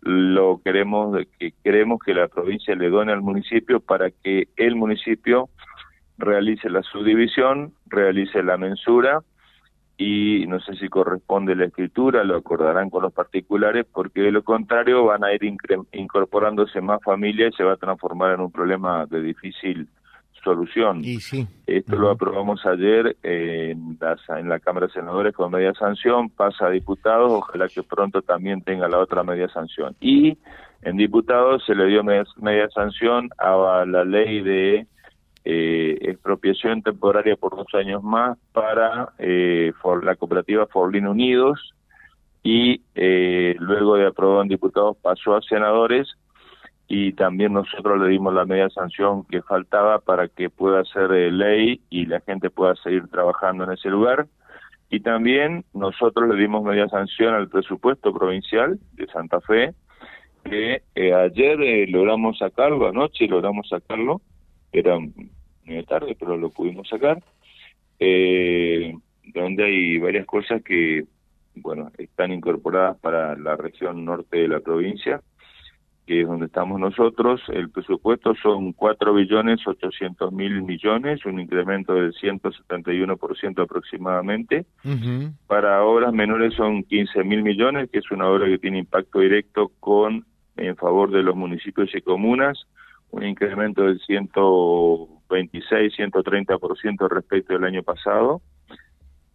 lo 0.00 0.60
queremos 0.64 1.16
que 1.38 1.52
queremos 1.62 2.00
que 2.04 2.14
la 2.14 2.28
provincia 2.28 2.74
le 2.74 2.90
done 2.90 3.12
al 3.12 3.22
municipio 3.22 3.80
para 3.80 4.10
que 4.10 4.48
el 4.56 4.76
municipio 4.76 5.48
realice 6.18 6.70
la 6.70 6.82
subdivisión, 6.82 7.72
realice 7.86 8.42
la 8.42 8.56
mensura 8.56 9.20
y 10.02 10.46
no 10.46 10.58
sé 10.60 10.74
si 10.74 10.88
corresponde 10.88 11.54
la 11.54 11.66
escritura, 11.66 12.24
lo 12.24 12.36
acordarán 12.36 12.90
con 12.90 13.02
los 13.02 13.12
particulares, 13.12 13.86
porque 13.92 14.20
de 14.20 14.32
lo 14.32 14.42
contrario 14.42 15.04
van 15.04 15.22
a 15.22 15.32
ir 15.32 15.44
incorporándose 15.92 16.80
más 16.80 17.00
familias 17.04 17.52
y 17.54 17.56
se 17.56 17.64
va 17.64 17.74
a 17.74 17.76
transformar 17.76 18.34
en 18.34 18.40
un 18.40 18.50
problema 18.50 19.06
de 19.06 19.22
difícil 19.22 19.88
solución. 20.42 21.04
Y 21.04 21.20
sí. 21.20 21.46
Esto 21.66 21.94
lo 21.96 22.10
aprobamos 22.10 22.66
ayer 22.66 23.16
en, 23.22 23.96
la, 24.00 24.16
en 24.40 24.48
la 24.48 24.58
Cámara 24.58 24.88
de 24.88 24.92
Senadores 24.92 25.34
con 25.34 25.52
media 25.52 25.72
sanción, 25.74 26.30
pasa 26.30 26.66
a 26.66 26.70
diputados, 26.70 27.30
ojalá 27.30 27.68
que 27.68 27.84
pronto 27.84 28.22
también 28.22 28.62
tenga 28.62 28.88
la 28.88 28.98
otra 28.98 29.22
media 29.22 29.48
sanción. 29.48 29.94
Y 30.00 30.36
en 30.82 30.96
diputados 30.96 31.64
se 31.64 31.76
le 31.76 31.86
dio 31.86 32.02
media, 32.02 32.68
sanción 32.74 33.30
a 33.38 33.84
la 33.86 34.04
ley 34.04 34.42
de 34.42 34.86
eh, 35.44 35.98
expropiación 36.02 36.82
temporaria 36.82 37.36
por 37.36 37.56
dos 37.56 37.66
años 37.74 38.02
más 38.02 38.38
para 38.52 39.12
eh, 39.18 39.72
la 40.02 40.16
cooperativa 40.16 40.66
Forlín 40.66 41.06
Unidos 41.06 41.74
y 42.42 42.82
eh, 42.94 43.56
luego 43.58 43.96
de 43.96 44.06
aprobado 44.06 44.42
en 44.42 44.48
diputados 44.48 44.96
pasó 45.02 45.36
a 45.36 45.42
senadores 45.42 46.08
y 46.88 47.12
también 47.14 47.54
nosotros 47.54 47.98
le 48.00 48.08
dimos 48.08 48.34
la 48.34 48.44
media 48.44 48.68
sanción 48.68 49.24
que 49.24 49.40
faltaba 49.42 50.00
para 50.00 50.28
que 50.28 50.50
pueda 50.50 50.84
ser 50.84 51.10
ley 51.32 51.80
y 51.88 52.06
la 52.06 52.20
gente 52.20 52.50
pueda 52.50 52.74
seguir 52.76 53.08
trabajando 53.08 53.64
en 53.64 53.72
ese 53.72 53.88
lugar. 53.88 54.26
Y 54.90 55.00
también 55.00 55.64
nosotros 55.72 56.28
le 56.28 56.36
dimos 56.36 56.62
media 56.62 56.86
sanción 56.88 57.32
al 57.32 57.48
presupuesto 57.48 58.12
provincial 58.12 58.78
de 58.92 59.06
Santa 59.06 59.40
Fe, 59.40 59.72
que 60.44 60.82
eh, 60.94 61.14
ayer 61.14 61.62
eh, 61.62 61.86
logramos 61.88 62.36
sacarlo, 62.36 62.88
anoche 62.88 63.26
logramos 63.26 63.68
sacarlo, 63.70 64.20
era 64.72 64.98
muy 64.98 65.84
tarde, 65.86 66.16
pero 66.18 66.36
lo 66.36 66.50
pudimos 66.50 66.88
sacar, 66.88 67.22
eh, 67.98 68.94
donde 69.34 69.64
hay 69.64 69.98
varias 69.98 70.26
cosas 70.26 70.62
que, 70.62 71.04
bueno, 71.54 71.90
están 71.98 72.32
incorporadas 72.32 72.98
para 72.98 73.36
la 73.36 73.56
región 73.56 74.04
norte 74.04 74.38
de 74.38 74.48
la 74.48 74.60
provincia 74.60 75.22
que 76.06 76.22
es 76.22 76.26
donde 76.26 76.46
estamos 76.46 76.80
nosotros, 76.80 77.40
el 77.48 77.70
presupuesto 77.70 78.34
son 78.42 78.72
4 78.72 79.14
billones 79.14 79.64
800 79.64 80.32
mil 80.32 80.62
millones, 80.62 81.24
un 81.24 81.38
incremento 81.38 81.94
del 81.94 82.12
171% 82.14 83.62
aproximadamente. 83.62 84.66
Para 85.46 85.84
obras 85.84 86.12
menores 86.12 86.54
son 86.54 86.82
15 86.82 87.22
mil 87.24 87.42
millones, 87.42 87.88
que 87.90 87.98
es 87.98 88.10
una 88.10 88.28
obra 88.28 88.46
que 88.46 88.58
tiene 88.58 88.78
impacto 88.78 89.20
directo 89.20 89.70
con 89.78 90.26
en 90.56 90.76
favor 90.76 91.10
de 91.10 91.22
los 91.22 91.34
municipios 91.34 91.94
y 91.94 92.02
comunas, 92.02 92.66
un 93.12 93.24
incremento 93.24 93.84
del 93.84 93.98
126, 94.00 95.96
130% 95.96 97.08
respecto 97.08 97.54
del 97.54 97.64
año 97.64 97.82
pasado. 97.82 98.42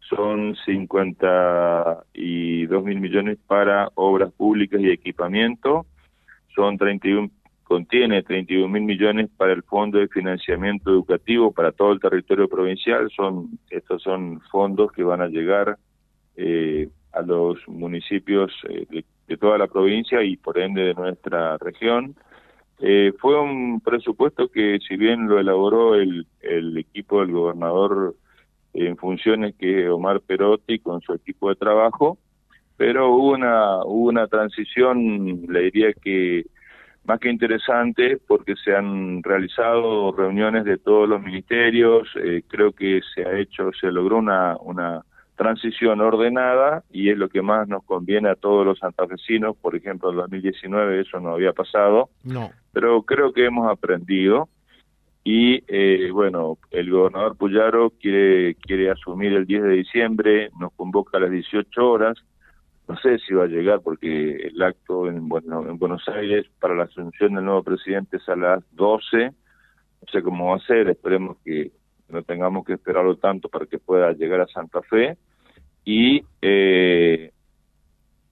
Son 0.09 0.55
52 0.65 2.83
mil 2.83 2.99
millones 2.99 3.39
para 3.47 3.89
obras 3.95 4.31
públicas 4.33 4.81
y 4.81 4.89
equipamiento 4.89 5.85
son 6.57 6.75
31 6.75 7.29
contiene 7.63 8.23
31 8.23 8.67
mil 8.67 8.83
millones 8.83 9.29
para 9.37 9.53
el 9.53 9.61
Fondo 9.61 9.99
de 9.99 10.07
Financiamiento 10.07 10.89
Educativo 10.89 11.51
para 11.51 11.71
todo 11.71 11.91
el 11.91 11.99
territorio 11.99 12.47
provincial. 12.47 13.11
Son 13.15 13.59
estos 13.69 14.01
son 14.01 14.41
fondos 14.49 14.91
que 14.93 15.03
van 15.03 15.21
a 15.21 15.27
llegar 15.27 15.77
eh, 16.37 16.89
a 17.11 17.21
los 17.21 17.59
municipios 17.67 18.53
eh, 18.69 19.03
de, 19.27 19.37
toda 19.37 19.57
la 19.57 19.67
provincia 19.67 20.23
y 20.23 20.37
por 20.37 20.57
ende 20.57 20.81
de 20.81 20.93
nuestra 20.93 21.57
región. 21.57 22.15
Eh, 22.79 23.13
fue 23.19 23.39
un 23.41 23.81
presupuesto 23.81 24.49
que 24.49 24.77
si 24.87 24.97
bien 24.97 25.27
lo 25.27 25.39
elaboró 25.39 25.95
el, 25.95 26.27
el 26.41 26.77
equipo 26.77 27.21
del 27.21 27.31
gobernador 27.31 28.15
en 28.73 28.97
funciones 28.97 29.55
que 29.55 29.89
Omar 29.89 30.21
Perotti 30.21 30.79
con 30.79 31.01
su 31.01 31.13
equipo 31.13 31.49
de 31.49 31.55
trabajo, 31.55 32.17
pero 32.77 33.09
hubo 33.11 33.31
una, 33.31 33.83
hubo 33.83 34.09
una 34.09 34.27
transición, 34.27 35.47
le 35.47 35.61
diría 35.61 35.93
que 35.93 36.45
más 37.05 37.19
que 37.19 37.29
interesante, 37.29 38.17
porque 38.27 38.55
se 38.63 38.75
han 38.75 39.23
realizado 39.23 40.11
reuniones 40.11 40.65
de 40.65 40.77
todos 40.77 41.07
los 41.07 41.21
ministerios, 41.21 42.07
eh, 42.21 42.43
creo 42.47 42.73
que 42.73 43.01
se 43.15 43.25
ha 43.25 43.39
hecho, 43.39 43.71
se 43.79 43.91
logró 43.91 44.17
una, 44.17 44.57
una 44.57 45.03
transición 45.37 46.01
ordenada 46.01 46.83
y 46.91 47.09
es 47.09 47.17
lo 47.17 47.29
que 47.29 47.41
más 47.41 47.67
nos 47.69 47.83
conviene 47.85 48.29
a 48.29 48.35
todos 48.35 48.65
los 48.65 48.79
santafesinos, 48.79 49.55
por 49.55 49.75
ejemplo, 49.75 50.09
en 50.09 50.17
2019 50.17 51.01
eso 51.01 51.19
no 51.19 51.29
había 51.29 51.53
pasado, 51.53 52.09
no. 52.23 52.51
pero 52.73 53.03
creo 53.03 53.31
que 53.31 53.45
hemos 53.45 53.71
aprendido. 53.71 54.49
Y 55.23 55.63
eh, 55.67 56.09
bueno, 56.11 56.57
el 56.71 56.89
gobernador 56.89 57.37
Puyaro 57.37 57.91
quiere, 57.91 58.55
quiere 58.55 58.89
asumir 58.89 59.33
el 59.33 59.45
10 59.45 59.63
de 59.63 59.69
diciembre, 59.69 60.49
nos 60.59 60.73
convoca 60.73 61.17
a 61.17 61.21
las 61.21 61.31
18 61.31 61.89
horas, 61.89 62.17
no 62.87 62.97
sé 62.97 63.19
si 63.19 63.33
va 63.33 63.43
a 63.43 63.47
llegar 63.47 63.81
porque 63.81 64.47
el 64.47 64.61
acto 64.61 65.07
en, 65.07 65.27
bueno, 65.27 65.67
en 65.67 65.77
Buenos 65.77 66.07
Aires 66.07 66.45
para 66.59 66.75
la 66.75 66.85
asunción 66.85 67.35
del 67.35 67.43
nuevo 67.43 67.61
presidente 67.61 68.17
es 68.17 68.29
a 68.29 68.37
las 68.37 68.63
12, 68.71 69.25
no 69.25 70.07
sé 70.11 70.23
cómo 70.23 70.51
va 70.51 70.55
a 70.55 70.59
ser, 70.65 70.89
esperemos 70.89 71.37
que 71.43 71.71
no 72.07 72.23
tengamos 72.23 72.65
que 72.65 72.73
esperarlo 72.73 73.17
tanto 73.17 73.49
para 73.49 73.65
que 73.65 73.77
pueda 73.77 74.13
llegar 74.13 74.39
a 74.39 74.47
Santa 74.47 74.81
Fe 74.81 75.17
y 75.87 76.25
eh, 76.41 77.31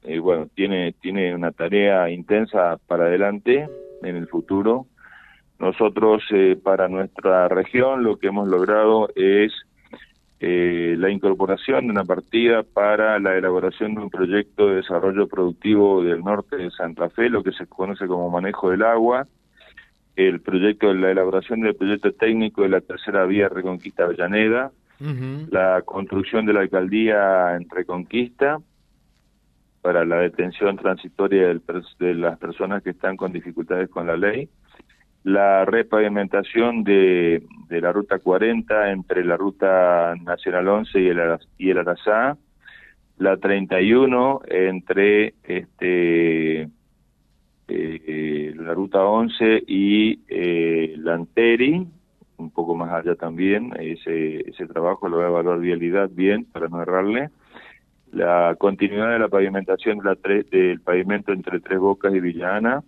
eh, 0.04 0.20
bueno, 0.20 0.50
tiene, 0.54 0.92
tiene 0.92 1.34
una 1.34 1.54
tarea 1.54 2.10
intensa 2.10 2.78
para 2.86 3.06
adelante 3.06 3.70
en 4.04 4.16
el 4.18 4.28
futuro. 4.28 4.88
Nosotros 5.58 6.22
eh, 6.32 6.60
para 6.62 6.90
nuestra 6.90 7.48
región 7.48 8.04
lo 8.04 8.18
que 8.18 8.28
hemos 8.28 8.50
logrado 8.50 9.08
es 9.16 9.54
eh, 10.42 10.96
la 10.98 11.10
incorporación 11.10 11.86
de 11.86 11.92
una 11.92 12.04
partida 12.04 12.64
para 12.64 13.20
la 13.20 13.38
elaboración 13.38 13.96
de 13.96 14.02
un 14.02 14.10
proyecto 14.10 14.68
de 14.68 14.76
desarrollo 14.76 15.30
productivo 15.30 16.04
del 16.04 16.26
norte 16.26 16.58
de 16.58 16.72
Santa 16.72 17.10
Fe, 17.10 17.30
lo 17.30 17.42
que 17.42 17.54
se 17.54 17.68
conoce 17.68 18.06
como 18.06 18.30
manejo 18.30 18.70
del 18.70 18.84
agua, 18.84 19.28
el 20.18 20.42
proyecto 20.42 20.94
la 20.94 21.12
elaboración 21.12 21.62
del 21.62 21.76
proyecto 21.76 22.12
técnico 22.12 22.64
de 22.64 22.70
la 22.70 22.82
tercera 22.82 23.26
vía 23.26 23.48
Reconquista 23.48 24.04
Avellaneda, 24.04 24.74
la 25.00 25.82
construcción 25.84 26.46
de 26.46 26.54
la 26.54 26.62
alcaldía 26.62 27.56
en 27.56 27.70
Reconquista 27.70 28.60
para 29.82 30.06
la 30.06 30.18
detención 30.18 30.78
transitoria 30.78 31.48
de 32.00 32.14
las 32.16 32.40
personas 32.40 32.82
que 32.82 32.92
están 32.92 33.18
con 33.18 33.32
dificultades 33.32 33.90
con 33.90 34.08
la 34.08 34.18
ley, 34.18 34.50
la 35.24 35.66
repavimentación 35.66 36.84
de, 36.84 37.44
de 37.68 37.82
la 37.82 37.92
ruta 37.92 38.20
40 38.20 38.92
entre 38.92 39.24
la 39.24 39.38
ruta 39.38 40.16
nacional 40.24 40.68
11 40.68 41.00
y 41.00 41.08
el, 41.08 41.38
y 41.58 41.70
el 41.70 41.78
Arazá, 41.80 42.38
la 43.18 43.38
31 43.38 44.42
entre 44.48 45.34
este 45.44 46.70
eh, 47.68 48.54
la 48.56 48.74
ruta 48.74 49.04
11 49.04 49.64
y 49.68 50.20
eh, 50.28 50.94
la 50.98 51.16
Anteri, 51.16 51.76
un 51.76 51.95
poco 52.66 52.76
más 52.76 52.92
allá 52.92 53.16
también, 53.16 53.74
ese, 53.80 54.50
ese 54.50 54.66
trabajo 54.68 55.08
lo 55.08 55.18
va 55.18 55.26
a 55.26 55.30
evaluar 55.30 55.60
vialidad 55.60 56.10
bien 56.12 56.46
para 56.46 56.68
no 56.68 56.82
errarle. 56.82 57.30
La 58.12 58.56
continuidad 58.58 59.12
de 59.12 59.20
la 59.20 59.28
pavimentación 59.28 60.00
de 60.00 60.04
la 60.04 60.16
del 60.50 60.82
pavimento 60.82 61.32
entre 61.32 61.60
Tres 61.60 61.80
Bocas 61.80 62.14
y 62.14 62.20
Villana, 62.20 62.82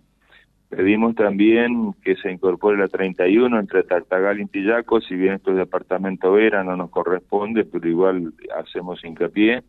Pedimos 0.68 1.14
también 1.14 1.94
que 2.04 2.14
se 2.16 2.30
incorpore 2.30 2.76
la 2.76 2.88
31 2.88 3.58
entre 3.58 3.84
Tartagal 3.84 4.38
y 4.38 4.46
Tillaco, 4.46 5.00
si 5.00 5.14
bien 5.14 5.34
esto 5.34 5.52
es 5.52 5.56
departamento 5.56 6.32
Vera, 6.32 6.62
no 6.62 6.76
nos 6.76 6.90
corresponde, 6.90 7.64
pero 7.64 7.88
igual 7.88 8.34
hacemos 8.54 9.02
hincapié. 9.02 9.62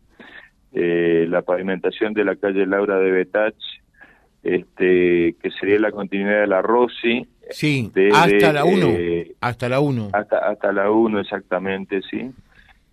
Eh, 0.72 1.26
la 1.28 1.40
pavimentación 1.40 2.12
de 2.12 2.24
la 2.24 2.36
calle 2.36 2.66
Laura 2.66 2.98
de 2.98 3.10
Betach, 3.12 3.54
este, 4.42 5.36
que 5.42 5.50
sería 5.58 5.78
la 5.78 5.90
continuidad 5.90 6.42
de 6.42 6.46
la 6.46 6.60
Rossi, 6.60 7.26
Sí, 7.50 7.90
hasta 8.14 8.52
la 8.52 8.64
1. 8.64 8.88
hasta 9.40 9.68
la 9.68 9.80
1. 9.80 10.10
Hasta, 10.12 10.38
hasta 10.38 10.72
la 10.72 10.90
1, 10.90 11.20
exactamente, 11.20 12.00
sí. 12.10 12.30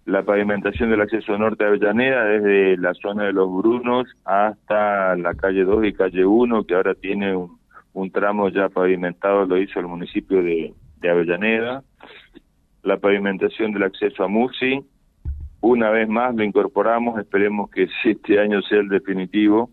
La 0.05 0.23
pavimentación 0.23 0.89
del 0.89 1.01
acceso 1.01 1.37
norte 1.37 1.63
de 1.63 1.69
Avellaneda, 1.69 2.23
desde 2.25 2.77
la 2.77 2.93
zona 2.93 3.25
de 3.25 3.33
los 3.33 3.51
Brunos 3.53 4.07
hasta 4.23 5.15
la 5.17 5.33
calle 5.33 5.63
2 5.63 5.85
y 5.85 5.93
calle 5.93 6.25
1, 6.25 6.63
que 6.63 6.75
ahora 6.75 6.95
tiene 6.95 7.35
un, 7.35 7.59
un 7.93 8.11
tramo 8.11 8.49
ya 8.49 8.69
pavimentado, 8.69 9.45
lo 9.45 9.57
hizo 9.57 9.79
el 9.79 9.87
municipio 9.87 10.41
de, 10.41 10.73
de 11.01 11.09
Avellaneda. 11.09 11.83
La 12.83 12.97
pavimentación 12.97 13.73
del 13.73 13.83
acceso 13.83 14.23
a 14.23 14.27
Musi, 14.27 14.79
una 15.61 15.89
vez 15.89 16.07
más 16.07 16.35
lo 16.35 16.43
incorporamos, 16.43 17.19
esperemos 17.19 17.69
que 17.69 17.89
este 18.05 18.39
año 18.39 18.61
sea 18.61 18.79
el 18.79 18.89
definitivo, 18.89 19.71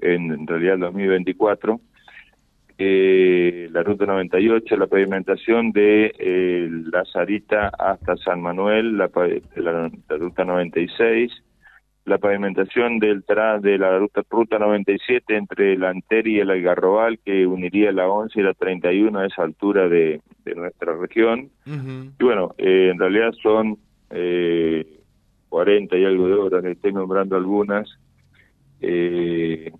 en, 0.00 0.46
realidad 0.46 0.74
el 0.74 0.80
2024. 0.80 1.80
Eh, 2.78 3.68
la 3.72 3.82
ruta 3.82 4.04
98, 4.04 4.76
la 4.76 4.86
pavimentación 4.86 5.72
de 5.72 6.14
eh, 6.18 6.68
la 6.92 7.04
Sarita 7.06 7.68
hasta 7.68 8.16
San 8.18 8.42
Manuel, 8.42 8.98
la, 8.98 9.10
la, 9.56 9.90
ruta 10.18 10.44
96, 10.44 11.32
la 12.04 12.18
pavimentación 12.18 12.98
del 12.98 13.24
de 13.62 13.78
la 13.78 13.98
ruta, 13.98 14.22
ruta 14.28 14.58
97 14.58 15.36
entre 15.36 15.78
la 15.78 15.88
Anteri 15.88 16.36
y 16.36 16.40
el 16.40 16.50
Algarrobal, 16.50 17.18
que 17.18 17.46
uniría 17.46 17.92
la 17.92 18.08
11 18.08 18.38
y 18.38 18.42
la 18.42 18.52
31 18.52 19.18
a 19.18 19.26
esa 19.26 19.42
altura 19.42 19.88
de, 19.88 20.20
de 20.44 20.54
nuestra 20.54 20.94
región. 20.96 21.50
Y 21.66 22.24
bueno, 22.24 22.54
eh, 22.58 22.90
en 22.92 22.98
realidad 22.98 23.32
son 23.42 23.78
eh, 24.10 25.00
40 25.48 25.96
y 25.96 26.04
algo 26.04 26.28
de 26.28 26.34
horas, 26.34 26.62
le 26.62 26.72
estoy 26.72 26.92
nombrando 26.92 27.36
algunas. 27.36 27.88
Eh, 28.80 29.72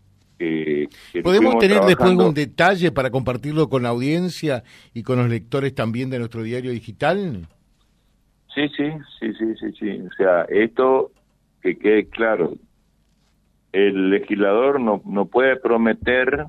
¿Podemos 1.22 1.58
tener 1.58 1.80
después 1.82 2.10
un 2.10 2.34
detalle 2.34 2.92
para 2.92 3.10
compartirlo 3.10 3.68
con 3.68 3.82
la 3.82 3.90
audiencia 3.90 4.64
y 4.92 5.02
con 5.02 5.18
los 5.18 5.28
lectores 5.28 5.74
también 5.74 6.10
de 6.10 6.18
nuestro 6.18 6.42
diario 6.42 6.70
digital? 6.70 7.46
Sí, 8.54 8.68
sí, 8.76 8.90
sí, 9.18 9.32
sí, 9.34 9.54
sí, 9.60 9.72
sí. 9.78 10.00
O 10.00 10.12
sea, 10.16 10.42
esto 10.48 11.10
que 11.62 11.78
quede 11.78 12.06
claro, 12.08 12.54
el 13.72 14.10
legislador 14.10 14.80
no, 14.80 15.02
no 15.04 15.26
puede 15.26 15.56
prometer 15.56 16.46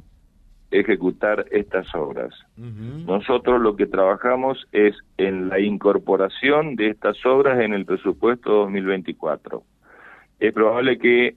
ejecutar 0.72 1.46
estas 1.52 1.94
obras. 1.96 2.34
Nosotros 2.58 3.62
lo 3.62 3.76
que 3.76 3.86
trabajamos 3.86 4.68
es 4.74 4.96
en 5.18 5.50
la 5.50 5.60
incorporación 5.60 6.76
de 6.76 6.90
estas 6.90 7.26
obras 7.26 7.60
en 7.62 7.74
el 7.74 7.86
presupuesto 7.86 8.52
2024. 8.52 9.64
Es 10.40 10.54
probable 10.54 10.98
que 10.98 11.36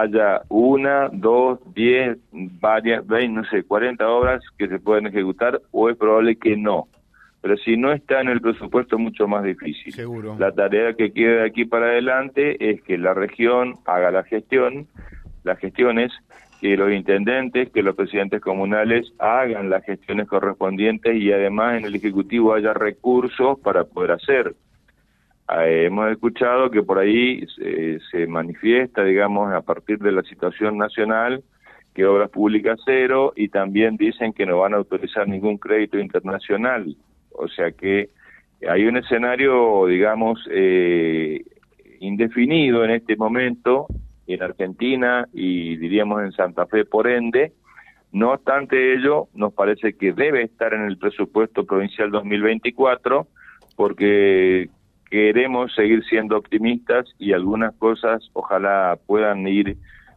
haya 0.00 0.42
una, 0.48 1.08
dos, 1.12 1.58
diez, 1.74 2.18
varias, 2.32 3.06
veinte, 3.06 3.40
no 3.40 3.44
sé, 3.44 3.62
cuarenta 3.62 4.08
obras 4.08 4.42
que 4.58 4.68
se 4.68 4.78
pueden 4.78 5.06
ejecutar 5.06 5.60
o 5.72 5.88
es 5.88 5.96
probable 5.96 6.36
que 6.36 6.56
no. 6.56 6.88
Pero 7.40 7.56
si 7.58 7.76
no 7.76 7.92
está 7.92 8.20
en 8.20 8.28
el 8.28 8.40
presupuesto 8.40 8.96
es 8.96 9.02
mucho 9.02 9.26
más 9.26 9.44
difícil. 9.44 9.92
Seguro. 9.92 10.36
La 10.38 10.52
tarea 10.52 10.94
que 10.94 11.12
queda 11.12 11.42
de 11.42 11.46
aquí 11.46 11.64
para 11.64 11.86
adelante 11.86 12.70
es 12.70 12.82
que 12.82 12.98
la 12.98 13.14
región 13.14 13.74
haga 13.86 14.10
la 14.10 14.24
gestión, 14.24 14.86
las 15.44 15.58
gestiones 15.58 16.12
que 16.60 16.76
los 16.76 16.92
intendentes, 16.92 17.70
que 17.70 17.82
los 17.82 17.94
presidentes 17.94 18.40
comunales 18.40 19.12
hagan 19.18 19.70
las 19.70 19.84
gestiones 19.84 20.26
correspondientes 20.26 21.14
y 21.16 21.32
además 21.32 21.78
en 21.78 21.84
el 21.84 21.94
Ejecutivo 21.94 22.54
haya 22.54 22.72
recursos 22.72 23.58
para 23.60 23.84
poder 23.84 24.12
hacer. 24.12 24.54
Eh, 25.48 25.84
hemos 25.86 26.10
escuchado 26.10 26.70
que 26.70 26.82
por 26.82 26.98
ahí 26.98 27.46
se 28.10 28.26
manifiesta, 28.26 29.04
digamos, 29.04 29.52
a 29.52 29.62
partir 29.62 29.98
de 29.98 30.12
la 30.12 30.22
situación 30.22 30.76
nacional, 30.76 31.42
que 31.94 32.04
obras 32.04 32.30
públicas 32.30 32.78
cero 32.84 33.32
y 33.36 33.48
también 33.48 33.96
dicen 33.96 34.32
que 34.32 34.44
no 34.44 34.58
van 34.58 34.74
a 34.74 34.76
autorizar 34.76 35.26
ningún 35.26 35.56
crédito 35.56 35.98
internacional. 35.98 36.94
O 37.30 37.48
sea 37.48 37.70
que 37.72 38.10
hay 38.68 38.84
un 38.84 38.96
escenario, 38.96 39.86
digamos, 39.86 40.46
eh, 40.50 41.42
indefinido 42.00 42.84
en 42.84 42.90
este 42.90 43.16
momento 43.16 43.86
en 44.26 44.42
Argentina 44.42 45.26
y 45.32 45.76
diríamos 45.76 46.22
en 46.22 46.32
Santa 46.32 46.66
Fe 46.66 46.84
por 46.84 47.08
ende. 47.08 47.52
No 48.12 48.32
obstante 48.32 48.94
ello, 48.94 49.28
nos 49.34 49.52
parece 49.52 49.94
que 49.94 50.12
debe 50.12 50.42
estar 50.42 50.74
en 50.74 50.82
el 50.82 50.98
presupuesto 50.98 51.64
provincial 51.64 52.10
2024 52.10 53.26
porque 53.76 54.68
queremos 55.10 55.74
seguir 55.74 56.04
siendo 56.04 56.36
optimistas 56.36 57.06
y 57.18 57.32
algunas 57.32 57.74
cosas 57.76 58.28
ojalá 58.32 58.98
puedan 59.06 59.46
ir 59.46 59.76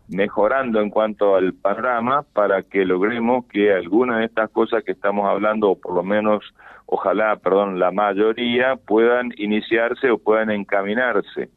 mejorando 0.10 0.82
en 0.82 0.90
cuanto 0.90 1.36
al 1.36 1.54
panorama 1.54 2.24
para 2.34 2.64
que 2.64 2.84
logremos 2.86 3.46
que 3.46 3.72
algunas 3.72 4.20
de 4.20 4.26
estas 4.26 4.50
cosas 4.50 4.84
que 4.84 4.92
estamos 4.92 5.30
hablando, 5.30 5.70
o 5.70 5.80
por 5.80 5.94
lo 5.94 6.04
menos, 6.04 6.44
ojalá, 6.88 7.36
perdón, 7.36 7.80
la 7.80 7.92
mayoría, 7.92 8.76
puedan 8.76 9.32
iniciarse 9.38 10.10
o 10.10 10.18
puedan 10.18 10.50
encaminarse. 10.50 11.50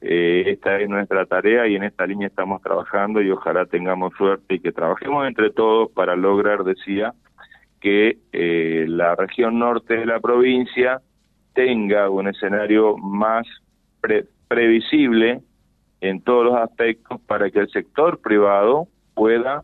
Eh, 0.00 0.44
esta 0.46 0.80
es 0.80 0.88
nuestra 0.88 1.26
tarea 1.26 1.68
y 1.68 1.76
en 1.76 1.82
esta 1.82 2.06
línea 2.06 2.28
estamos 2.28 2.62
trabajando 2.62 3.20
y 3.20 3.30
ojalá 3.30 3.66
tengamos 3.66 4.14
suerte 4.16 4.54
y 4.54 4.60
que 4.60 4.72
trabajemos 4.72 5.28
entre 5.28 5.50
todos 5.50 5.90
para 5.92 6.16
lograr, 6.16 6.64
decía, 6.64 7.12
que 7.80 8.16
eh, 8.32 8.86
la 8.88 9.14
región 9.14 9.58
norte 9.58 9.98
de 9.98 10.06
la 10.06 10.20
provincia 10.20 11.02
tenga 11.54 12.08
un 12.10 12.28
escenario 12.28 12.96
más 12.96 13.46
previsible 14.48 15.40
en 16.00 16.22
todos 16.22 16.44
los 16.44 16.56
aspectos 16.56 17.20
para 17.22 17.50
que 17.50 17.60
el 17.60 17.70
sector 17.70 18.20
privado 18.20 18.88
pueda 19.14 19.62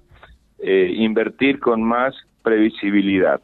eh, 0.58 0.92
invertir 0.96 1.58
con 1.60 1.82
más 1.82 2.14
previsibilidad. 2.42 3.40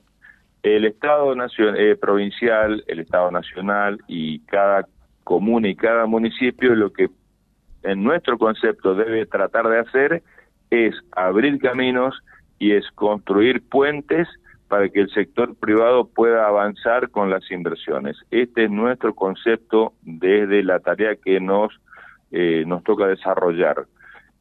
El 0.62 0.84
Estado 0.84 1.34
nacional, 1.34 1.98
provincial, 2.00 2.84
el 2.86 3.00
Estado 3.00 3.30
nacional 3.30 3.98
y 4.06 4.40
cada 4.40 4.86
comuna 5.24 5.68
y 5.68 5.74
cada 5.74 6.06
municipio 6.06 6.74
lo 6.74 6.92
que 6.92 7.08
en 7.82 8.04
nuestro 8.04 8.38
concepto 8.38 8.94
debe 8.94 9.26
tratar 9.26 9.68
de 9.68 9.78
hacer 9.80 10.22
es 10.70 10.94
abrir 11.10 11.58
caminos 11.58 12.14
y 12.58 12.72
es 12.72 12.88
construir 12.92 13.62
puentes 13.68 14.28
para 14.72 14.88
que 14.88 15.00
el 15.00 15.10
sector 15.10 15.54
privado 15.54 16.06
pueda 16.06 16.46
avanzar 16.46 17.10
con 17.10 17.28
las 17.28 17.50
inversiones. 17.50 18.16
Este 18.30 18.64
es 18.64 18.70
nuestro 18.70 19.14
concepto 19.14 19.92
desde 20.00 20.62
la 20.62 20.80
tarea 20.80 21.16
que 21.16 21.40
nos, 21.40 21.78
eh, 22.30 22.64
nos 22.66 22.82
toca 22.82 23.06
desarrollar. 23.06 23.84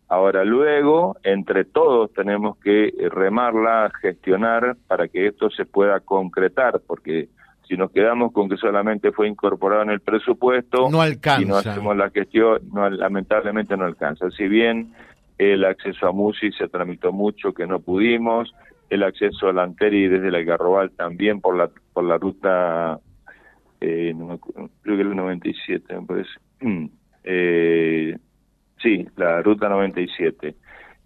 Ahora 0.07 0.45
luego, 0.45 1.17
entre 1.23 1.65
todos 1.65 2.13
tenemos 2.13 2.57
que 2.59 2.93
remarla, 3.11 3.91
gestionar 4.01 4.77
para 4.87 5.09
que 5.09 5.27
esto 5.27 5.49
se 5.49 5.65
pueda 5.65 5.99
concretar, 5.99 6.79
porque 6.87 7.27
si 7.67 7.75
nos 7.75 7.91
quedamos 7.91 8.31
con 8.31 8.47
que 8.47 8.55
solamente 8.55 9.11
fue 9.11 9.27
incorporado 9.27 9.81
en 9.81 9.89
el 9.89 9.99
presupuesto 9.99 10.89
no 10.89 11.01
alcanza. 11.01 11.41
y 11.41 11.45
no 11.45 11.57
hacemos 11.57 11.97
la 11.97 12.09
gestión, 12.09 12.61
no, 12.71 12.89
lamentablemente 12.89 13.75
no 13.75 13.83
alcanza. 13.83 14.31
Si 14.31 14.47
bien 14.47 14.93
el 15.37 15.65
acceso 15.65 16.07
a 16.07 16.13
MUSI 16.13 16.53
se 16.53 16.69
tramitó 16.69 17.11
mucho 17.11 17.51
que 17.53 17.67
no 17.67 17.81
pudimos, 17.81 18.53
el 18.91 19.03
acceso 19.03 19.47
a 19.47 19.53
la 19.53 19.63
Anteri 19.63 20.09
desde 20.09 20.29
la 20.29 20.43
Garrobal 20.43 20.91
también 20.91 21.39
por 21.39 21.55
la 21.55 21.71
por 21.93 22.03
la 22.03 22.17
ruta, 22.17 22.99
eh, 23.79 24.13
creo 24.81 24.97
que 24.97 25.01
el 25.01 25.15
97 25.15 25.95
me 25.95 26.05
parece. 26.05 26.29
Eh, 27.23 28.17
sí, 28.81 29.07
la 29.15 29.41
ruta 29.41 29.69
97. 29.69 30.55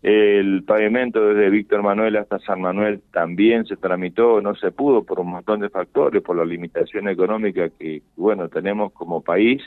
El 0.02 0.64
pavimento 0.64 1.28
desde 1.28 1.50
Víctor 1.50 1.84
Manuel 1.84 2.16
hasta 2.18 2.40
San 2.40 2.62
Manuel 2.62 3.02
también 3.12 3.66
se 3.66 3.76
tramitó, 3.76 4.42
no 4.42 4.56
se 4.56 4.72
pudo 4.72 5.04
por 5.04 5.20
un 5.20 5.30
montón 5.30 5.60
de 5.60 5.70
factores, 5.70 6.24
por 6.24 6.38
la 6.38 6.46
limitación 6.46 7.08
económica 7.08 7.70
que, 7.70 8.02
bueno, 8.16 8.50
tenemos 8.50 8.94
como 8.94 9.22
país, 9.22 9.62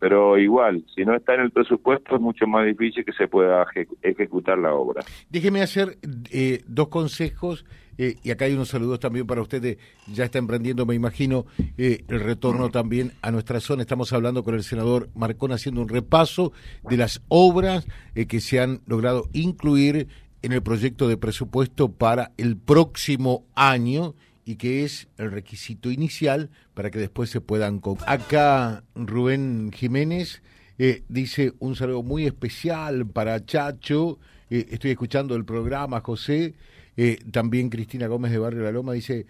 pero 0.00 0.38
igual, 0.38 0.82
si 0.94 1.04
no 1.04 1.14
está 1.14 1.34
en 1.34 1.42
el 1.42 1.50
presupuesto 1.50 2.16
es 2.16 2.20
mucho 2.20 2.46
más 2.46 2.66
difícil 2.66 3.04
que 3.04 3.12
se 3.12 3.28
pueda 3.28 3.66
ejecutar 4.02 4.58
la 4.58 4.72
obra. 4.72 5.04
Déjeme 5.28 5.60
hacer 5.60 5.98
eh, 6.30 6.62
dos 6.66 6.88
consejos 6.88 7.66
eh, 7.98 8.16
y 8.22 8.30
acá 8.30 8.46
hay 8.46 8.54
unos 8.54 8.70
saludos 8.70 8.98
también 8.98 9.26
para 9.26 9.42
ustedes. 9.42 9.76
Ya 10.06 10.24
está 10.24 10.38
emprendiendo, 10.38 10.86
me 10.86 10.94
imagino, 10.94 11.44
eh, 11.76 12.02
el 12.08 12.20
retorno 12.20 12.70
también 12.70 13.12
a 13.20 13.30
nuestra 13.30 13.60
zona. 13.60 13.82
Estamos 13.82 14.10
hablando 14.14 14.42
con 14.42 14.54
el 14.54 14.62
senador 14.62 15.10
Marcón 15.14 15.52
haciendo 15.52 15.82
un 15.82 15.88
repaso 15.90 16.52
de 16.88 16.96
las 16.96 17.22
obras 17.28 17.86
que 18.26 18.40
se 18.40 18.58
han 18.58 18.80
logrado 18.86 19.28
incluir 19.34 20.08
en 20.40 20.52
el 20.52 20.62
proyecto 20.62 21.08
de 21.08 21.18
presupuesto 21.18 21.92
para 21.92 22.32
el 22.38 22.56
próximo 22.56 23.44
año 23.54 24.14
y 24.50 24.56
que 24.56 24.82
es 24.82 25.06
el 25.16 25.30
requisito 25.30 25.92
inicial 25.92 26.50
para 26.74 26.90
que 26.90 26.98
después 26.98 27.30
se 27.30 27.40
puedan... 27.40 27.80
Acá 28.04 28.82
Rubén 28.96 29.70
Jiménez 29.72 30.42
eh, 30.76 31.04
dice 31.08 31.52
un 31.60 31.76
saludo 31.76 32.02
muy 32.02 32.26
especial 32.26 33.06
para 33.06 33.46
Chacho, 33.46 34.18
eh, 34.50 34.66
estoy 34.70 34.90
escuchando 34.90 35.36
el 35.36 35.44
programa, 35.44 36.00
José. 36.00 36.54
Eh, 36.96 37.18
también 37.30 37.70
Cristina 37.70 38.08
Gómez 38.08 38.32
de 38.32 38.38
Barrio 38.38 38.62
La 38.64 38.72
Loma 38.72 38.92
dice 38.92 39.24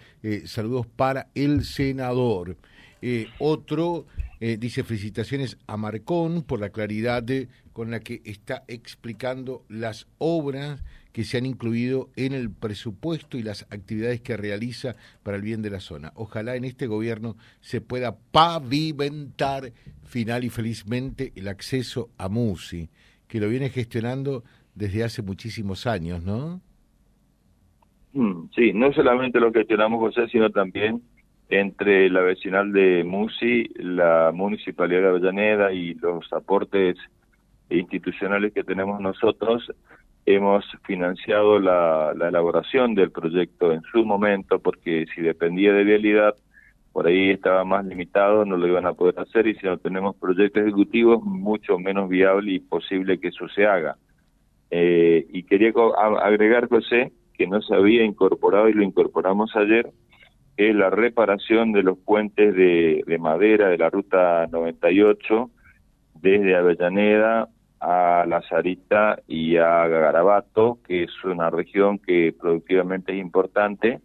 saludos 0.47 0.87
para 0.87 1.29
el 1.35 1.65
senador. 1.65 2.57
otro 3.39 4.07
dice 4.41 4.85
felicitaciones 4.85 5.59
a 5.67 5.77
Marcón 5.77 6.43
por 6.43 6.61
la 6.61 6.71
claridad 6.71 7.27
con 7.75 7.91
la 7.91 8.01
que 8.01 8.23
está 8.25 8.65
explicando 8.69 9.67
las 9.69 10.07
obras 10.17 10.83
que 11.13 11.25
se 11.25 11.39
han 11.39 11.47
incluido 11.47 12.09
en 12.17 12.33
el 12.33 12.51
presupuesto 12.51 13.37
y 13.37 13.43
las 13.43 13.63
actividades 13.71 14.21
que 14.21 14.37
realiza 14.37 14.97
para 15.23 15.37
el 15.37 15.43
bien 15.43 15.63
de 15.63 15.71
la 15.71 15.81
zona. 15.81 16.13
Ojalá 16.15 16.57
en 16.57 16.65
este 16.65 16.87
gobierno 16.87 17.37
se 17.61 17.81
pueda 17.81 18.17
pavimentar 18.31 19.73
final 20.05 20.45
y 20.45 20.51
felizmente 20.51 21.33
el 21.37 21.49
acceso 21.49 22.11
a 22.19 22.29
MUSI, 22.29 22.89
que 23.29 23.41
lo 23.41 23.49
viene 23.49 23.71
gestionando 23.71 24.45
desde 24.75 25.05
hace 25.05 25.23
muchísimos 25.23 25.87
años, 25.87 26.23
¿no? 26.23 26.61
Mm, 28.13 28.49
sí, 28.55 28.73
no 28.73 28.93
solamente 28.93 29.39
lo 29.39 29.53
gestionamos, 29.53 30.01
José, 30.01 30.29
sino 30.29 30.51
también 30.51 31.03
entre 31.49 32.09
la 32.11 32.21
vecinal 32.21 32.73
de 32.73 33.05
Musi, 33.05 33.69
la 33.77 34.31
Municipalidad 34.33 35.03
de 35.03 35.09
Avellaneda 35.09 35.73
y 35.73 35.95
los 35.95 36.33
aportes 36.33 36.97
institucionales 37.69 38.53
que 38.53 38.65
tenemos 38.65 39.01
nosotros, 39.01 39.71
hemos 40.35 40.65
financiado 40.85 41.59
la, 41.59 42.13
elaboración 42.13 42.95
del 42.95 43.11
proyecto 43.11 43.73
en 43.73 43.83
su 43.93 44.05
momento, 44.05 44.59
porque 44.59 45.07
si 45.15 45.23
dependía 45.23 45.73
de 45.73 45.85
vialidad, 45.85 46.35
por 46.93 47.07
ahí 47.07 47.31
estaba 47.31 47.65
más 47.65 47.85
limitado, 47.85 48.45
no 48.45 48.57
lo 48.57 48.67
iban 48.67 48.87
a 48.87 48.95
poder 48.95 49.19
hacer, 49.21 49.47
y 49.47 49.55
si 49.55 49.67
no 49.67 49.79
tenemos 49.79 50.17
proyectos 50.17 50.63
ejecutivos, 50.63 51.23
mucho 51.23 51.79
menos 51.79 52.09
viable 52.09 52.53
y 52.53 52.61
posible 52.61 53.19
que 53.19 53.29
eso 53.29 53.49
se 53.49 53.67
haga. 53.67 53.97
Eh, 54.71 55.27
y 55.31 55.43
quería 55.45 55.73
agregar, 56.23 56.69
José, 56.69 57.13
que 57.35 57.47
no 57.47 57.63
se 57.63 57.75
había 57.75 58.05
incorporado 58.05 58.69
y 58.69 58.73
lo 58.73 58.83
incorporamos 58.83 59.55
ayer, 59.57 59.91
es 60.57 60.75
la 60.75 60.91
reparación 60.91 61.73
de 61.73 61.83
los 61.83 61.99
puentes 61.99 62.55
de, 62.55 63.19
madera 63.19 63.69
de 63.69 63.79
la 63.79 63.89
ruta 63.89 64.47
98 64.51 65.51
desde 66.21 66.55
Avellaneda 66.55 67.49
a 67.81 68.25
La 68.29 68.43
Sarita 68.43 69.19
y 69.27 69.57
a 69.57 69.87
Garabato, 69.89 70.79
que 70.87 71.05
es 71.05 71.25
una 71.25 71.51
región 71.51 71.99
que 71.99 72.35
productivamente 72.39 73.13
es 73.13 73.19
importante 73.19 74.01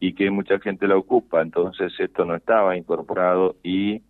y 0.00 0.14
que 0.14 0.30
mucha 0.30 0.58
gente 0.58 0.88
la 0.88 0.96
ocupa. 0.96 1.40
Entonces 1.40 1.92
esto 1.98 2.24
no 2.24 2.34
estaba 2.34 2.76
incorporado 2.76 3.56
y 3.62 4.02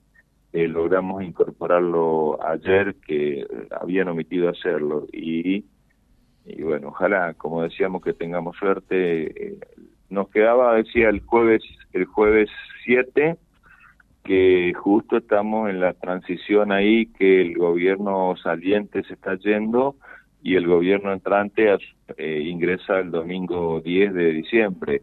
eh, 0.55 0.69
logramos 0.69 1.23
incorporarlo 1.23 2.39
ayer, 2.45 2.95
que 3.07 3.47
habían 3.71 4.09
omitido 4.09 4.49
hacerlo. 4.49 5.07
Y, 5.13 5.65
y 6.47 6.63
bueno, 6.63 6.89
ojalá, 6.89 7.35
como 7.35 7.63
decíamos, 7.63 8.03
que 8.03 8.13
tengamos 8.13 8.57
suerte. 8.57 9.49
Eh, 9.49 9.59
nos 10.11 10.29
quedaba, 10.31 10.77
decía, 10.77 11.09
el 11.09 11.21
jueves, 11.21 11.63
el 11.93 12.05
jueves 12.05 12.49
7, 12.85 13.37
que 14.25 14.73
justo 14.75 15.19
estamos 15.19 15.69
en 15.71 15.81
la 15.81 15.93
transición 15.93 16.73
ahí, 16.73 17.07
que 17.07 17.43
el 17.43 17.57
gobierno 17.57 18.35
saliente 18.43 19.03
se 19.05 19.15
está 19.15 19.37
yendo 19.37 19.97
y 20.43 20.57
el 20.57 20.67
gobierno 20.67 21.13
entrante 21.13 21.77
eh, 22.17 22.41
ingresa 22.45 22.99
el 22.99 23.11
domingo 23.11 23.81
10 23.81 24.15
de 24.15 24.33
diciembre 24.33 25.03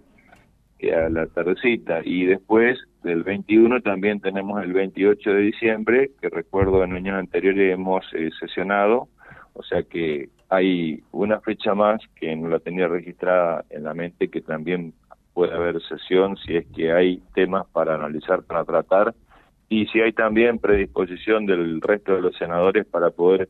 a 0.90 1.10
la 1.10 1.28
tardecita. 1.28 2.02
Y 2.04 2.26
después 2.26 2.80
del 3.04 3.24
21 3.24 3.82
también 3.82 4.20
tenemos 4.20 4.64
el 4.64 4.74
28 4.74 5.34
de 5.34 5.42
diciembre 5.42 6.12
que 6.20 6.30
recuerdo 6.30 6.84
en 6.84 6.94
años 6.94 7.20
anteriores 7.20 7.74
hemos 7.74 8.06
eh, 8.14 8.30
sesionado. 8.40 9.08
O 9.54 9.64
sea 9.64 9.84
que 9.84 10.30
hay 10.50 11.04
una 11.12 11.40
fecha 11.42 11.76
más 11.76 12.02
que 12.16 12.36
no 12.36 12.50
la 12.50 12.60
tenía 12.60 12.88
registrada 12.88 13.64
en 13.70 13.84
la 13.84 13.94
mente 13.94 14.30
que 14.30 14.42
también 14.42 14.94
puede 15.34 15.54
haber 15.54 15.82
sesión 15.84 16.38
si 16.38 16.58
es 16.58 16.68
que 16.68 16.92
hay 16.92 17.22
temas 17.34 17.66
para 17.72 17.96
analizar, 17.96 18.44
para 18.44 18.64
tratar, 18.64 19.14
y 19.70 19.86
si 19.88 20.02
hay 20.02 20.12
también 20.12 20.60
predisposición 20.60 21.46
del 21.46 21.80
resto 21.82 22.14
de 22.14 22.22
los 22.22 22.36
senadores 22.36 22.86
para 22.86 23.10
poder 23.12 23.50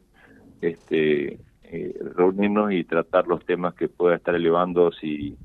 este, 0.62 1.39
eh, 1.63 1.96
reunirnos 2.15 2.72
y 2.74 2.84
tratar 2.84 3.28
los 3.28 3.44
temas 3.46 3.74
que 3.74 3.88
pueda 3.88 4.17
estar 4.17 4.36
elevando 4.36 4.91
si, 4.91 5.36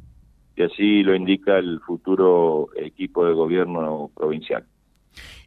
si 0.55 0.63
así 0.63 1.03
lo 1.03 1.15
indica 1.15 1.57
el 1.57 1.81
futuro 1.81 2.69
equipo 2.77 3.25
de 3.25 3.33
gobierno 3.33 4.11
provincial. 4.15 4.67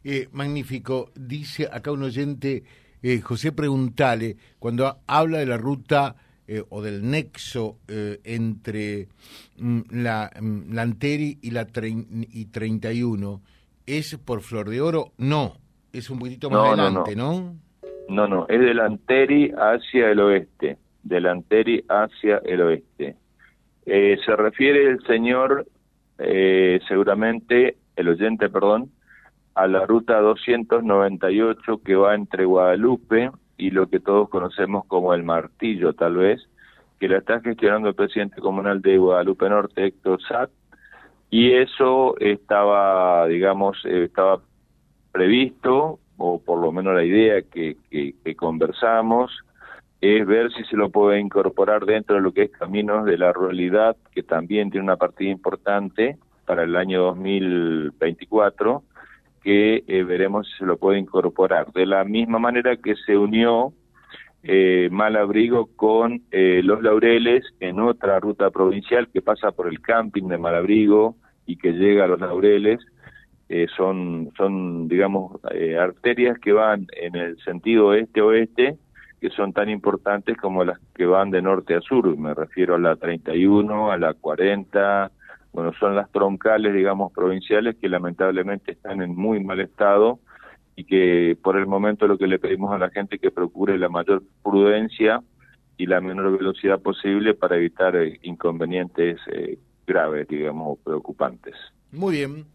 Eh, 0.02 0.28
magnífico. 0.32 1.10
Dice 1.14 1.68
acá 1.70 1.92
un 1.92 2.02
oyente, 2.02 2.64
eh, 3.02 3.20
José 3.20 3.52
Preguntale, 3.52 4.36
cuando 4.58 4.96
habla 5.06 5.38
de 5.38 5.46
la 5.46 5.58
ruta 5.58 6.16
eh, 6.52 6.64
o 6.68 6.82
del 6.82 7.08
nexo 7.08 7.76
eh, 7.86 8.18
entre 8.24 9.06
mm, 9.56 9.82
la, 10.02 10.28
mm, 10.40 10.74
la, 10.74 10.82
Anteri 10.82 11.38
y 11.42 11.52
la 11.52 11.64
y 11.72 12.46
31, 12.46 13.40
¿es 13.86 14.16
por 14.16 14.40
Flor 14.40 14.68
de 14.68 14.80
Oro? 14.80 15.12
No, 15.16 15.52
es 15.92 16.10
un 16.10 16.18
poquito 16.18 16.50
más 16.50 16.66
adelante, 16.66 17.14
no, 17.14 17.54
no, 18.08 18.26
no. 18.26 18.48
es 18.48 18.58
del 18.58 18.80
Anteri 18.80 19.52
hacia 19.56 20.10
el 20.10 20.18
oeste, 20.18 20.76
del 21.04 21.26
Anteri 21.26 21.84
hacia 21.88 22.38
el 22.38 22.62
oeste. 22.62 23.14
Eh, 23.86 24.18
se 24.26 24.34
refiere 24.34 24.90
el 24.90 25.00
señor, 25.06 25.68
seguramente, 26.88 27.76
el 27.94 28.08
oyente, 28.08 28.48
perdón, 28.48 28.90
a 29.54 29.68
la 29.68 29.86
ruta 29.86 30.18
298 30.18 31.80
que 31.84 31.94
va 31.94 32.16
entre 32.16 32.44
Guadalupe 32.44 33.30
y 33.60 33.70
lo 33.70 33.88
que 33.88 34.00
todos 34.00 34.30
conocemos 34.30 34.86
como 34.86 35.12
el 35.12 35.22
martillo, 35.22 35.92
tal 35.92 36.16
vez, 36.16 36.40
que 36.98 37.08
la 37.08 37.18
está 37.18 37.40
gestionando 37.40 37.90
el 37.90 37.94
presidente 37.94 38.40
comunal 38.40 38.80
de 38.80 38.96
Guadalupe 38.96 39.50
Norte, 39.50 39.86
Héctor 39.86 40.22
Sat, 40.22 40.50
y 41.28 41.52
eso 41.52 42.18
estaba, 42.18 43.26
digamos, 43.26 43.76
eh, 43.84 44.04
estaba 44.04 44.40
previsto, 45.12 45.98
o 46.16 46.40
por 46.40 46.58
lo 46.58 46.72
menos 46.72 46.94
la 46.94 47.04
idea 47.04 47.42
que, 47.42 47.76
conversamos, 48.36 49.30
es 50.00 50.26
ver 50.26 50.50
si 50.52 50.64
se 50.64 50.76
lo 50.76 50.88
puede 50.88 51.20
incorporar 51.20 51.84
dentro 51.84 52.16
de 52.16 52.22
lo 52.22 52.32
que 52.32 52.44
es 52.44 52.50
Caminos 52.50 53.04
de 53.04 53.18
la 53.18 53.30
Ruralidad, 53.32 53.96
que 54.14 54.22
también 54.22 54.70
tiene 54.70 54.84
una 54.84 54.96
partida 54.96 55.30
importante 55.30 56.16
para 56.46 56.62
el 56.62 56.74
año 56.76 57.02
2024, 57.02 58.82
que 59.42 59.84
eh, 59.86 60.02
veremos 60.04 60.48
si 60.48 60.58
se 60.58 60.66
lo 60.66 60.76
puede 60.76 60.98
incorporar. 60.98 61.72
De 61.72 61.86
la 61.86 62.04
misma 62.04 62.38
manera 62.38 62.76
que 62.76 62.94
se 62.96 63.16
unió 63.16 63.72
eh, 64.42 64.88
Malabrigo 64.90 65.68
con 65.76 66.22
eh, 66.30 66.62
Los 66.64 66.82
Laureles 66.82 67.44
en 67.60 67.80
otra 67.80 68.18
ruta 68.20 68.50
provincial 68.50 69.08
que 69.12 69.22
pasa 69.22 69.52
por 69.52 69.68
el 69.68 69.80
camping 69.80 70.28
de 70.28 70.38
Malabrigo 70.38 71.16
y 71.46 71.56
que 71.56 71.72
llega 71.72 72.04
a 72.04 72.08
Los 72.08 72.20
Laureles. 72.20 72.80
Eh, 73.48 73.66
son, 73.76 74.30
son, 74.36 74.86
digamos, 74.86 75.40
eh, 75.50 75.76
arterias 75.76 76.38
que 76.38 76.52
van 76.52 76.86
en 76.92 77.16
el 77.16 77.36
sentido 77.42 77.94
este-oeste, 77.94 78.76
que 79.20 79.30
son 79.30 79.52
tan 79.52 79.68
importantes 79.68 80.36
como 80.36 80.64
las 80.64 80.78
que 80.94 81.04
van 81.04 81.30
de 81.30 81.42
norte 81.42 81.74
a 81.74 81.80
sur. 81.80 82.16
Me 82.16 82.32
refiero 82.32 82.76
a 82.76 82.78
la 82.78 82.94
31, 82.94 83.90
a 83.90 83.98
la 83.98 84.14
40, 84.14 85.10
bueno, 85.52 85.72
son 85.78 85.96
las 85.96 86.10
troncales, 86.12 86.74
digamos, 86.74 87.12
provinciales 87.12 87.76
que 87.76 87.88
lamentablemente 87.88 88.72
están 88.72 89.02
en 89.02 89.14
muy 89.14 89.42
mal 89.42 89.60
estado 89.60 90.20
y 90.76 90.84
que 90.84 91.36
por 91.42 91.56
el 91.56 91.66
momento 91.66 92.06
lo 92.06 92.16
que 92.16 92.26
le 92.26 92.38
pedimos 92.38 92.72
a 92.72 92.78
la 92.78 92.90
gente 92.90 93.16
es 93.16 93.20
que 93.20 93.30
procure 93.30 93.76
la 93.78 93.88
mayor 93.88 94.22
prudencia 94.42 95.22
y 95.76 95.86
la 95.86 96.00
menor 96.00 96.36
velocidad 96.36 96.80
posible 96.80 97.34
para 97.34 97.56
evitar 97.56 97.96
eh, 97.96 98.18
inconvenientes 98.22 99.18
eh, 99.32 99.58
graves, 99.86 100.28
digamos, 100.28 100.78
preocupantes. 100.84 101.54
Muy 101.90 102.16
bien. 102.16 102.46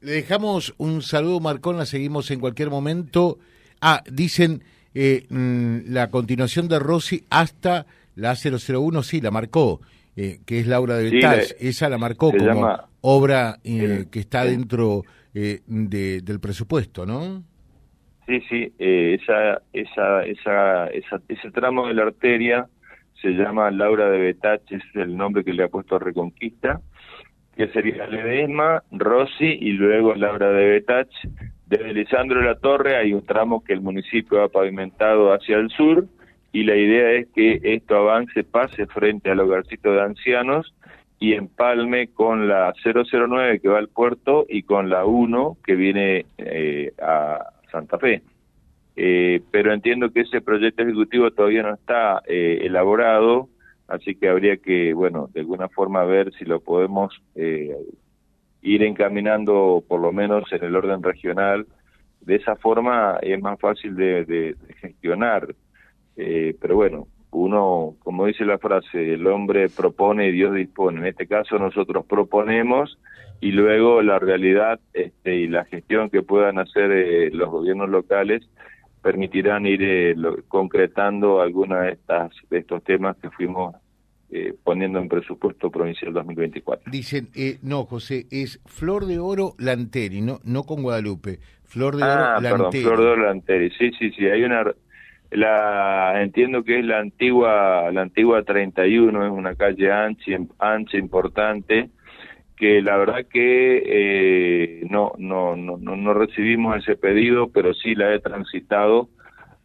Le 0.00 0.12
dejamos 0.12 0.74
un 0.78 1.02
saludo, 1.02 1.40
Marcón, 1.40 1.76
la 1.76 1.86
seguimos 1.86 2.30
en 2.30 2.40
cualquier 2.40 2.70
momento. 2.70 3.38
Ah, 3.80 4.02
dicen 4.10 4.62
eh, 4.94 5.26
mm, 5.28 5.92
la 5.92 6.10
continuación 6.10 6.68
de 6.68 6.78
Rossi 6.78 7.24
hasta 7.30 7.86
la 8.14 8.34
001, 8.34 9.02
sí, 9.02 9.20
la 9.20 9.30
marcó. 9.30 9.80
Eh, 10.20 10.40
que 10.44 10.58
es 10.58 10.66
Laura 10.66 10.96
de 10.96 11.10
Betal, 11.10 11.42
esa 11.60 11.88
la 11.88 11.96
marcó 11.96 12.32
como 12.32 12.76
obra 13.02 13.58
eh, 13.62 14.06
que 14.10 14.18
está 14.18 14.44
dentro 14.44 15.04
eh, 15.32 15.60
de, 15.64 16.22
del 16.22 16.40
presupuesto, 16.40 17.06
¿no? 17.06 17.44
Sí, 18.26 18.40
sí, 18.48 18.72
esa, 18.78 19.62
esa, 19.72 20.24
esa, 20.24 20.88
esa, 20.88 21.20
ese 21.28 21.50
tramo 21.52 21.86
de 21.86 21.94
la 21.94 22.02
arteria 22.02 22.66
se 23.22 23.28
llama 23.28 23.70
Laura 23.70 24.10
de 24.10 24.18
Betach, 24.18 24.60
es 24.72 24.82
el 24.94 25.16
nombre 25.16 25.44
que 25.44 25.52
le 25.52 25.62
ha 25.62 25.68
puesto 25.68 25.94
a 25.94 26.00
Reconquista, 26.00 26.80
que 27.56 27.68
sería 27.68 28.08
Ledesma, 28.08 28.82
Rossi 28.90 29.46
y 29.60 29.70
luego 29.70 30.16
Laura 30.16 30.50
de 30.50 30.68
Betach. 30.68 31.10
Desde 31.66 31.92
Lisandro 31.92 32.40
de 32.40 32.46
la 32.46 32.56
Torre 32.56 32.96
hay 32.96 33.12
un 33.12 33.24
tramo 33.24 33.62
que 33.62 33.72
el 33.72 33.82
municipio 33.82 34.42
ha 34.42 34.48
pavimentado 34.48 35.32
hacia 35.32 35.58
el 35.58 35.70
sur, 35.70 36.08
y 36.52 36.64
la 36.64 36.76
idea 36.76 37.12
es 37.12 37.28
que 37.34 37.60
esto 37.62 37.96
avance, 37.96 38.42
pase 38.42 38.86
frente 38.86 39.30
al 39.30 39.40
hogarcito 39.40 39.92
de 39.92 40.00
ancianos 40.00 40.74
y 41.20 41.34
empalme 41.34 42.08
con 42.08 42.48
la 42.48 42.72
009 42.82 43.60
que 43.60 43.68
va 43.68 43.78
al 43.78 43.88
puerto 43.88 44.46
y 44.48 44.62
con 44.62 44.88
la 44.88 45.04
1 45.04 45.58
que 45.64 45.74
viene 45.74 46.26
eh, 46.38 46.92
a 47.02 47.50
Santa 47.70 47.98
Fe. 47.98 48.22
Eh, 48.96 49.42
pero 49.50 49.72
entiendo 49.72 50.10
que 50.10 50.20
ese 50.20 50.40
proyecto 50.40 50.82
ejecutivo 50.82 51.30
todavía 51.30 51.62
no 51.62 51.74
está 51.74 52.22
eh, 52.26 52.60
elaborado, 52.62 53.48
así 53.86 54.14
que 54.14 54.28
habría 54.28 54.56
que, 54.56 54.94
bueno, 54.94 55.28
de 55.32 55.40
alguna 55.40 55.68
forma 55.68 56.04
ver 56.04 56.32
si 56.34 56.44
lo 56.44 56.60
podemos 56.60 57.20
ir 58.60 58.82
encaminando 58.82 59.84
por 59.86 60.00
lo 60.00 60.12
menos 60.12 60.50
en 60.52 60.64
el 60.64 60.74
orden 60.74 61.02
regional. 61.02 61.66
De 62.20 62.36
esa 62.36 62.56
forma 62.56 63.18
es 63.22 63.40
más 63.40 63.58
fácil 63.60 63.94
de 63.94 64.56
gestionar 64.80 65.54
eh, 66.18 66.54
pero 66.60 66.76
bueno, 66.76 67.08
uno, 67.30 67.94
como 68.00 68.26
dice 68.26 68.44
la 68.44 68.58
frase, 68.58 69.14
el 69.14 69.26
hombre 69.26 69.68
propone 69.68 70.28
y 70.28 70.32
Dios 70.32 70.54
dispone. 70.54 71.00
En 71.00 71.06
este 71.06 71.26
caso 71.26 71.58
nosotros 71.58 72.04
proponemos 72.06 72.98
y 73.40 73.52
luego 73.52 74.02
la 74.02 74.18
realidad 74.18 74.80
este, 74.92 75.36
y 75.36 75.46
la 75.46 75.64
gestión 75.64 76.10
que 76.10 76.22
puedan 76.22 76.58
hacer 76.58 76.90
eh, 76.90 77.30
los 77.30 77.48
gobiernos 77.48 77.88
locales 77.88 78.42
permitirán 79.00 79.64
ir 79.64 79.82
eh, 79.82 80.14
concretando 80.48 81.40
algunos 81.40 81.80
de, 81.82 81.92
estas, 81.92 82.32
de 82.50 82.58
estos 82.58 82.82
temas 82.82 83.16
que 83.16 83.30
fuimos 83.30 83.74
eh, 84.30 84.54
poniendo 84.62 84.98
en 84.98 85.08
presupuesto 85.08 85.70
provincial 85.70 86.12
2024. 86.12 86.90
Dicen, 86.92 87.28
eh, 87.34 87.58
no, 87.62 87.84
José, 87.84 88.26
es 88.30 88.60
Flor 88.66 89.06
de 89.06 89.18
Oro 89.18 89.54
Lanteri, 89.58 90.20
no, 90.20 90.40
no 90.44 90.64
con 90.64 90.82
Guadalupe. 90.82 91.38
Flor 91.64 91.96
de 91.96 92.02
ah, 92.02 92.36
Oro 92.38 92.42
perdón, 92.42 92.72
Flor 92.72 92.98
de 92.98 93.06
Oro 93.06 93.16
Lanteri, 93.24 93.70
sí, 93.70 93.90
sí, 93.98 94.10
sí, 94.10 94.26
hay 94.26 94.42
una... 94.42 94.64
La, 95.30 96.22
entiendo 96.22 96.64
que 96.64 96.78
es 96.78 96.84
la 96.84 97.00
antigua 97.00 97.90
la 97.92 98.02
antigua 98.02 98.42
31, 98.44 99.26
es 99.26 99.30
una 99.30 99.54
calle 99.54 99.92
ancha, 99.92 100.38
ancha 100.58 100.96
importante, 100.96 101.90
que 102.56 102.80
la 102.82 102.96
verdad 102.96 103.26
que 103.30 103.82
eh, 103.84 104.86
no, 104.90 105.12
no, 105.18 105.54
no, 105.54 105.76
no 105.76 106.14
recibimos 106.14 106.78
ese 106.78 106.96
pedido, 106.96 107.50
pero 107.50 107.74
sí 107.74 107.94
la 107.94 108.14
he 108.14 108.20
transitado. 108.20 109.08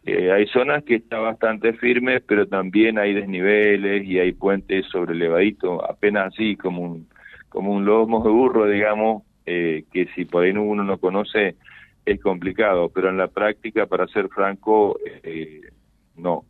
Eh, 0.06 0.30
hay 0.30 0.46
zonas 0.48 0.84
que 0.84 0.96
está 0.96 1.18
bastante 1.18 1.72
firme, 1.72 2.20
pero 2.20 2.46
también 2.46 2.98
hay 2.98 3.14
desniveles 3.14 4.04
y 4.04 4.18
hay 4.18 4.32
puentes 4.32 4.86
sobre 4.92 5.14
elevaditos, 5.14 5.80
apenas 5.88 6.26
así 6.26 6.56
como 6.56 6.82
un, 6.82 7.08
como 7.48 7.72
un 7.72 7.86
lomo 7.86 8.22
de 8.22 8.30
burro, 8.30 8.66
digamos, 8.66 9.22
eh, 9.46 9.84
que 9.92 10.06
si 10.14 10.26
por 10.26 10.44
ahí 10.44 10.50
uno 10.50 10.84
no 10.84 10.98
conoce 10.98 11.56
es 12.04 12.20
complicado, 12.20 12.90
pero 12.90 13.08
en 13.08 13.16
la 13.16 13.28
práctica, 13.28 13.86
para 13.86 14.06
ser 14.08 14.28
franco, 14.28 14.98
eh, 15.22 15.60
no. 16.16 16.44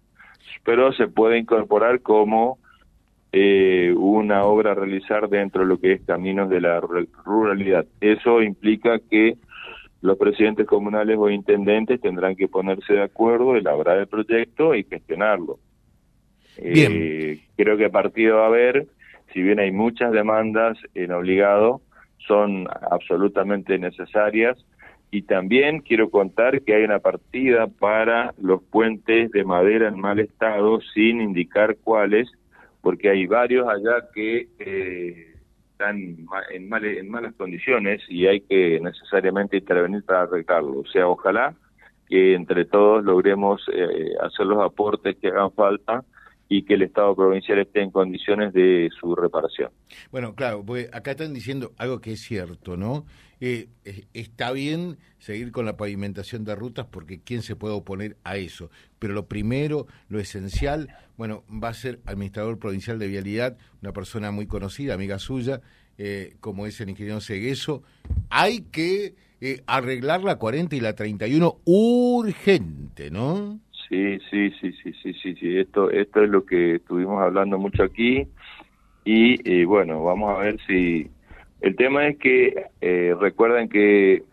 Pero 0.64 0.92
se 0.92 1.08
puede 1.08 1.38
incorporar 1.38 2.00
como 2.00 2.58
eh, 3.32 3.92
una 3.96 4.44
obra 4.44 4.72
a 4.72 4.74
realizar 4.74 5.28
dentro 5.28 5.62
de 5.62 5.68
lo 5.68 5.78
que 5.78 5.92
es 5.92 6.02
caminos 6.02 6.48
de 6.48 6.60
la 6.60 6.80
ruralidad. 6.80 7.86
Eso 8.00 8.42
implica 8.42 8.98
que 8.98 9.36
los 10.02 10.18
presidentes 10.18 10.66
comunales 10.66 11.16
o 11.18 11.30
intendentes 11.30 12.00
tendrán 12.00 12.36
que 12.36 12.46
ponerse 12.46 12.92
de 12.92 13.02
acuerdo, 13.02 13.56
elaborar 13.56 13.98
el 13.98 14.06
proyecto 14.06 14.74
y 14.74 14.84
gestionarlo. 14.84 15.58
Eh, 16.58 17.40
creo 17.56 17.76
que 17.76 17.86
a 17.86 17.90
partir 17.90 18.30
de 18.30 18.44
haber, 18.44 18.86
si 19.32 19.42
bien 19.42 19.58
hay 19.58 19.72
muchas 19.72 20.12
demandas 20.12 20.78
en 20.94 21.10
obligado, 21.10 21.80
son 22.18 22.68
absolutamente 22.90 23.78
necesarias. 23.78 24.64
Y 25.14 25.22
también 25.22 25.79
quiero 25.79 26.11
contar 26.11 26.62
que 26.62 26.74
hay 26.74 26.83
una 26.83 26.98
partida 26.98 27.68
para 27.68 28.35
los 28.37 28.61
puentes 28.64 29.31
de 29.31 29.44
madera 29.44 29.87
en 29.87 30.00
mal 30.00 30.18
estado, 30.18 30.81
sin 30.92 31.20
indicar 31.20 31.77
cuáles, 31.85 32.29
porque 32.81 33.11
hay 33.11 33.24
varios 33.29 33.68
allá 33.68 34.09
que 34.12 34.48
eh, 34.59 35.37
están 35.70 35.98
en, 36.50 36.68
en 36.72 37.09
malas 37.09 37.33
condiciones 37.37 38.03
y 38.09 38.27
hay 38.27 38.40
que 38.40 38.81
necesariamente 38.81 39.59
intervenir 39.59 40.03
para 40.03 40.22
arreglarlo. 40.22 40.81
O 40.81 40.87
sea, 40.87 41.07
ojalá 41.07 41.55
que 42.09 42.35
entre 42.35 42.64
todos 42.64 43.05
logremos 43.05 43.64
eh, 43.72 44.14
hacer 44.20 44.46
los 44.46 44.64
aportes 44.64 45.14
que 45.18 45.29
hagan 45.29 45.53
falta 45.53 46.05
y 46.48 46.64
que 46.64 46.74
el 46.74 46.83
Estado 46.83 47.14
provincial 47.14 47.59
esté 47.59 47.83
en 47.83 47.90
condiciones 47.90 48.52
de 48.52 48.90
su 49.00 49.14
reparación. 49.14 49.70
Bueno, 50.11 50.35
claro, 50.35 50.64
pues 50.64 50.88
acá 50.92 51.12
están 51.12 51.33
diciendo 51.33 51.72
algo 51.78 52.00
que 52.00 52.12
es 52.12 52.20
cierto, 52.20 52.76
¿no? 52.76 53.07
Eh, 53.40 53.68
está 54.14 54.52
bien 54.52 54.98
seguir 55.18 55.52
con 55.52 55.66
la 55.66 55.76
pavimentación 55.76 56.44
de 56.44 56.54
rutas 56.54 56.87
porque 56.90 57.20
quién 57.20 57.42
se 57.42 57.57
puede 57.57 57.74
oponer 57.74 58.16
a 58.24 58.37
eso, 58.37 58.70
pero 58.98 59.12
lo 59.14 59.26
primero, 59.26 59.87
lo 60.09 60.20
esencial, 60.20 60.88
bueno, 61.16 61.44
va 61.50 61.68
a 61.68 61.74
ser 61.74 62.00
administrador 62.07 62.59
provincial 62.59 62.98
de 62.98 63.09
vialidad, 63.09 63.59
una 63.83 63.92
persona 63.92 64.30
muy 64.30 64.46
conocida, 64.46 64.94
amiga 64.94 65.18
suya, 65.18 65.61
eh, 65.98 66.37
como 66.40 66.66
es 66.66 66.80
el 66.80 66.90
ingeniero 66.90 67.20
Segueso, 67.20 67.83
hay 68.30 68.62
que 68.62 69.14
eh, 69.40 69.62
arreglar 69.66 70.22
la 70.22 70.37
40 70.37 70.74
y 70.76 70.80
la 70.80 70.94
31 70.94 71.61
urgente, 71.64 73.11
¿no? 73.11 73.61
Sí, 73.94 74.18
sí, 74.28 74.50
sí, 74.61 74.72
sí, 74.83 74.92
sí, 75.00 75.14
sí, 75.14 75.35
sí. 75.37 75.57
Esto, 75.57 75.88
esto 75.88 76.20
es 76.24 76.28
lo 76.28 76.44
que 76.44 76.76
estuvimos 76.76 77.22
hablando 77.22 77.61
mucho 77.61 77.85
aquí 77.85 78.26
y, 79.04 79.64
bueno, 79.64 80.02
vamos 80.02 80.37
a 80.37 80.42
ver 80.42 80.59
si 80.66 81.09
el 81.61 81.76
tema 81.76 82.09
es 82.09 82.18
que 82.18 82.70
eh, 82.80 83.14
recuerden 83.20 83.68
que 83.68 84.24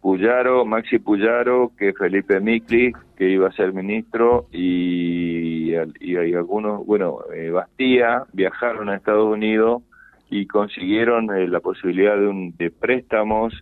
Puyaro, 0.00 0.64
Maxi 0.64 1.00
Puyaro, 1.00 1.72
que 1.76 1.92
Felipe 1.92 2.38
Mikli, 2.38 2.92
que 3.16 3.28
iba 3.28 3.48
a 3.48 3.52
ser 3.52 3.72
ministro, 3.72 4.46
y, 4.52 5.72
y, 5.98 6.16
algunos, 6.36 6.86
bueno, 6.86 7.18
eh, 7.34 7.50
Bastía, 7.50 8.22
viajaron 8.32 8.90
a 8.90 8.96
Estados 8.96 9.26
Unidos 9.26 9.82
y 10.30 10.46
consiguieron 10.46 11.36
eh, 11.36 11.48
la 11.48 11.58
posibilidad 11.58 12.16
de, 12.16 12.28
un, 12.28 12.56
de 12.56 12.70
préstamos 12.70 13.54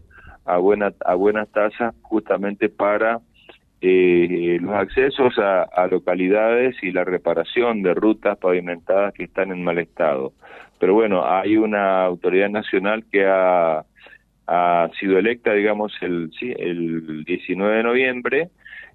a, 0.44 0.58
buena, 0.58 0.92
a 1.06 1.14
buenas 1.14 1.48
tasas 1.48 1.94
justamente 2.02 2.68
para 2.68 3.20
eh, 3.80 4.58
los 4.60 4.74
accesos 4.74 5.38
a, 5.38 5.86
localidades 5.90 6.76
y 6.82 6.90
la 6.90 7.04
reparación 7.04 7.82
de 7.82 7.94
rutas 7.94 8.36
pavimentadas 8.38 9.14
que 9.14 9.24
están 9.24 9.52
en 9.52 9.62
mal 9.62 9.78
estado. 9.78 10.32
Pero 10.80 10.94
bueno, 10.94 11.24
hay 11.24 11.56
una 11.56 12.04
autoridad 12.04 12.50
nacional 12.50 13.04
que 13.10 13.24
ha, 13.26 13.84
sido 14.98 15.18
electa, 15.18 15.52
digamos, 15.52 15.92
el, 16.00 16.30
sí, 16.38 16.52
el 16.58 17.24
19 17.24 17.76
de 17.76 17.82
noviembre 17.82 18.48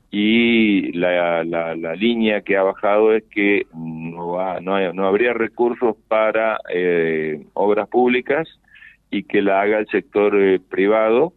y 0.10 0.92
la, 0.94 1.44
la, 1.44 1.76
la, 1.76 1.96
línea 1.96 2.42
que 2.42 2.58
ha 2.58 2.64
bajado 2.64 3.14
es 3.14 3.24
que 3.26 3.68
no, 3.74 4.60
no, 4.62 4.94
no 4.94 5.08
habría 5.08 5.34
recursos 5.34 5.96
para 6.08 6.60
eh, 6.70 7.46
obras 7.54 7.88
públicas 7.88 8.48
y 9.12 9.24
que 9.24 9.42
la 9.44 9.62
haga 9.62 9.80
el 9.80 9.88
sector 9.88 10.36
eh, 10.36 10.60
privado 10.60 11.34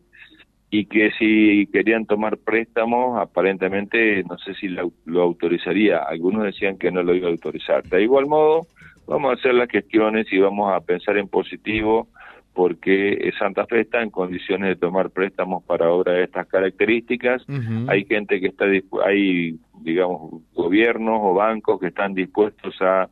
y 0.71 0.87
que 0.87 1.11
si 1.13 1.69
querían 1.73 2.07
tomar 2.07 2.39
préstamos, 2.39 3.21
aparentemente 3.21 4.25
no 4.25 4.37
sé 4.39 4.55
si 4.55 4.69
lo, 4.69 4.93
autorizaría. 5.21 5.99
Algunos 5.99 6.45
decían 6.45 6.77
que 6.77 6.91
no 6.91 7.03
lo 7.03 7.15
iba 7.15 7.29
a 7.29 7.31
autorizar. 7.31 7.85
De 7.85 8.03
igual 8.03 8.27
modo, 8.27 8.67
vamos 9.07 9.31
a 9.31 9.35
hacer 9.35 9.55
las 9.55 9.69
gestiones 9.69 10.27
y 10.33 10.39
vamos 10.39 10.73
a 10.73 10.81
pensar 10.81 11.19
en 11.19 11.29
positivo 11.29 12.09
porque 12.53 13.31
Santa 13.39 13.67
Fe 13.67 13.83
está 13.83 14.03
en 14.03 14.11
condiciones 14.11 14.71
de 14.71 14.77
tomar 14.77 15.11
préstamos 15.11 15.63
para 15.65 15.91
obras 15.91 16.17
de 16.17 16.25
estas 16.25 16.47
características. 16.49 17.45
Hay 17.87 18.07
gente 18.07 18.41
que 18.41 18.47
está, 18.47 18.65
hay, 19.05 19.59
digamos, 19.83 20.43
gobiernos 20.55 21.21
o 21.23 21.35
bancos 21.35 21.79
que 21.79 21.89
están 21.89 22.15
dispuestos 22.15 22.75
a, 22.81 23.11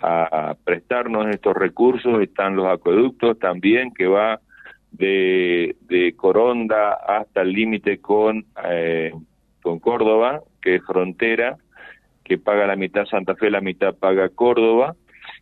a 0.00 0.54
prestarnos 0.62 1.26
estos 1.26 1.56
recursos. 1.56 2.22
Están 2.22 2.54
los 2.54 2.66
acueductos 2.66 3.36
también, 3.40 3.92
que 3.92 4.06
va 4.06 4.38
de, 4.98 6.14
Coronda 6.16 6.94
hasta 6.94 7.42
el 7.42 7.52
límite 7.52 7.98
con, 7.98 8.46
eh, 8.64 9.12
con 9.62 9.78
Córdoba, 9.78 10.42
que 10.62 10.76
es 10.76 10.82
frontera, 10.84 11.56
que 12.22 12.38
paga 12.38 12.66
la 12.66 12.76
mitad 12.76 13.04
Santa 13.06 13.34
Fe, 13.34 13.50
la 13.50 13.60
mitad 13.60 13.94
paga 13.94 14.28
Córdoba, 14.28 14.94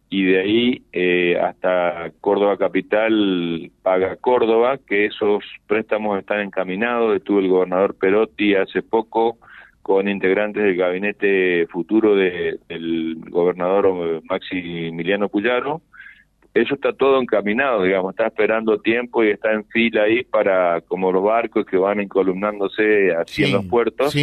y 0.09 0.25
de 0.25 0.41
ahí 0.41 0.83
eh, 0.93 1.39
hasta 1.41 2.11
Córdoba 2.21 2.59
Capital 2.59 3.71
paga 3.83 4.17
Córdoba, 4.17 4.79
que 4.87 5.07
esos 5.07 5.45
préstamos 5.67 6.19
están 6.19 6.41
encaminados, 6.41 7.17
estuvo 7.17 7.39
el 7.39 7.49
gobernador 7.49 7.95
Perotti 7.95 8.55
hace 8.55 8.83
poco 8.83 9.39
con 9.81 10.09
integrantes 10.09 10.63
del 10.63 10.77
gabinete 10.77 11.67
futuro 11.67 12.15
de, 12.15 12.59
del 12.69 13.17
gobernador 13.31 14.23
Maximiliano 14.29 15.29
Puyaro, 15.29 15.83
eso 16.55 16.75
está 16.75 16.93
todo 16.93 17.21
encaminado, 17.21 17.83
digamos, 17.83 18.11
está 18.11 18.27
esperando 18.27 18.79
tiempo 18.79 19.25
y 19.25 19.31
está 19.31 19.53
en 19.53 19.65
fila 19.67 20.03
ahí 20.03 20.23
para, 20.25 20.83
como 20.83 21.11
los 21.11 21.23
barcos 21.23 21.65
que 21.65 21.79
van 21.79 22.01
encolumnándose 22.01 23.09
en 23.09 23.53
los 23.53 23.65
puertos. 23.67 24.15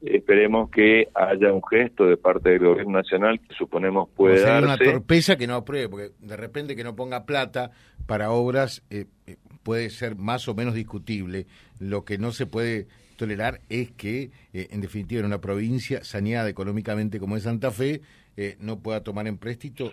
Esperemos 0.00 0.70
que 0.70 1.08
haya 1.14 1.52
un 1.52 1.62
gesto 1.68 2.06
de 2.06 2.16
parte 2.16 2.50
del 2.50 2.60
gobierno 2.60 2.98
nacional 2.98 3.40
que 3.40 3.52
suponemos 3.54 4.08
puede 4.10 4.40
darse. 4.40 4.64
una 4.64 4.78
torpeza 4.78 5.36
que 5.36 5.48
no 5.48 5.56
apruebe, 5.56 5.88
porque 5.88 6.10
de 6.20 6.36
repente 6.36 6.76
que 6.76 6.84
no 6.84 6.94
ponga 6.94 7.26
plata 7.26 7.72
para 8.06 8.30
obras 8.30 8.84
eh, 8.90 9.06
eh, 9.26 9.36
puede 9.64 9.90
ser 9.90 10.14
más 10.14 10.46
o 10.48 10.54
menos 10.54 10.74
discutible. 10.74 11.46
Lo 11.80 12.04
que 12.04 12.16
no 12.16 12.30
se 12.30 12.46
puede 12.46 12.86
tolerar 13.16 13.60
es 13.68 13.90
que, 13.90 14.30
eh, 14.52 14.68
en 14.70 14.80
definitiva, 14.80 15.20
en 15.20 15.26
una 15.26 15.40
provincia 15.40 16.04
saneada 16.04 16.48
económicamente 16.48 17.18
como 17.18 17.36
es 17.36 17.42
Santa 17.44 17.70
Fe, 17.70 18.00
no 18.60 18.78
pueda 18.78 19.02
tomar 19.02 19.26
en 19.26 19.36
préstito 19.36 19.90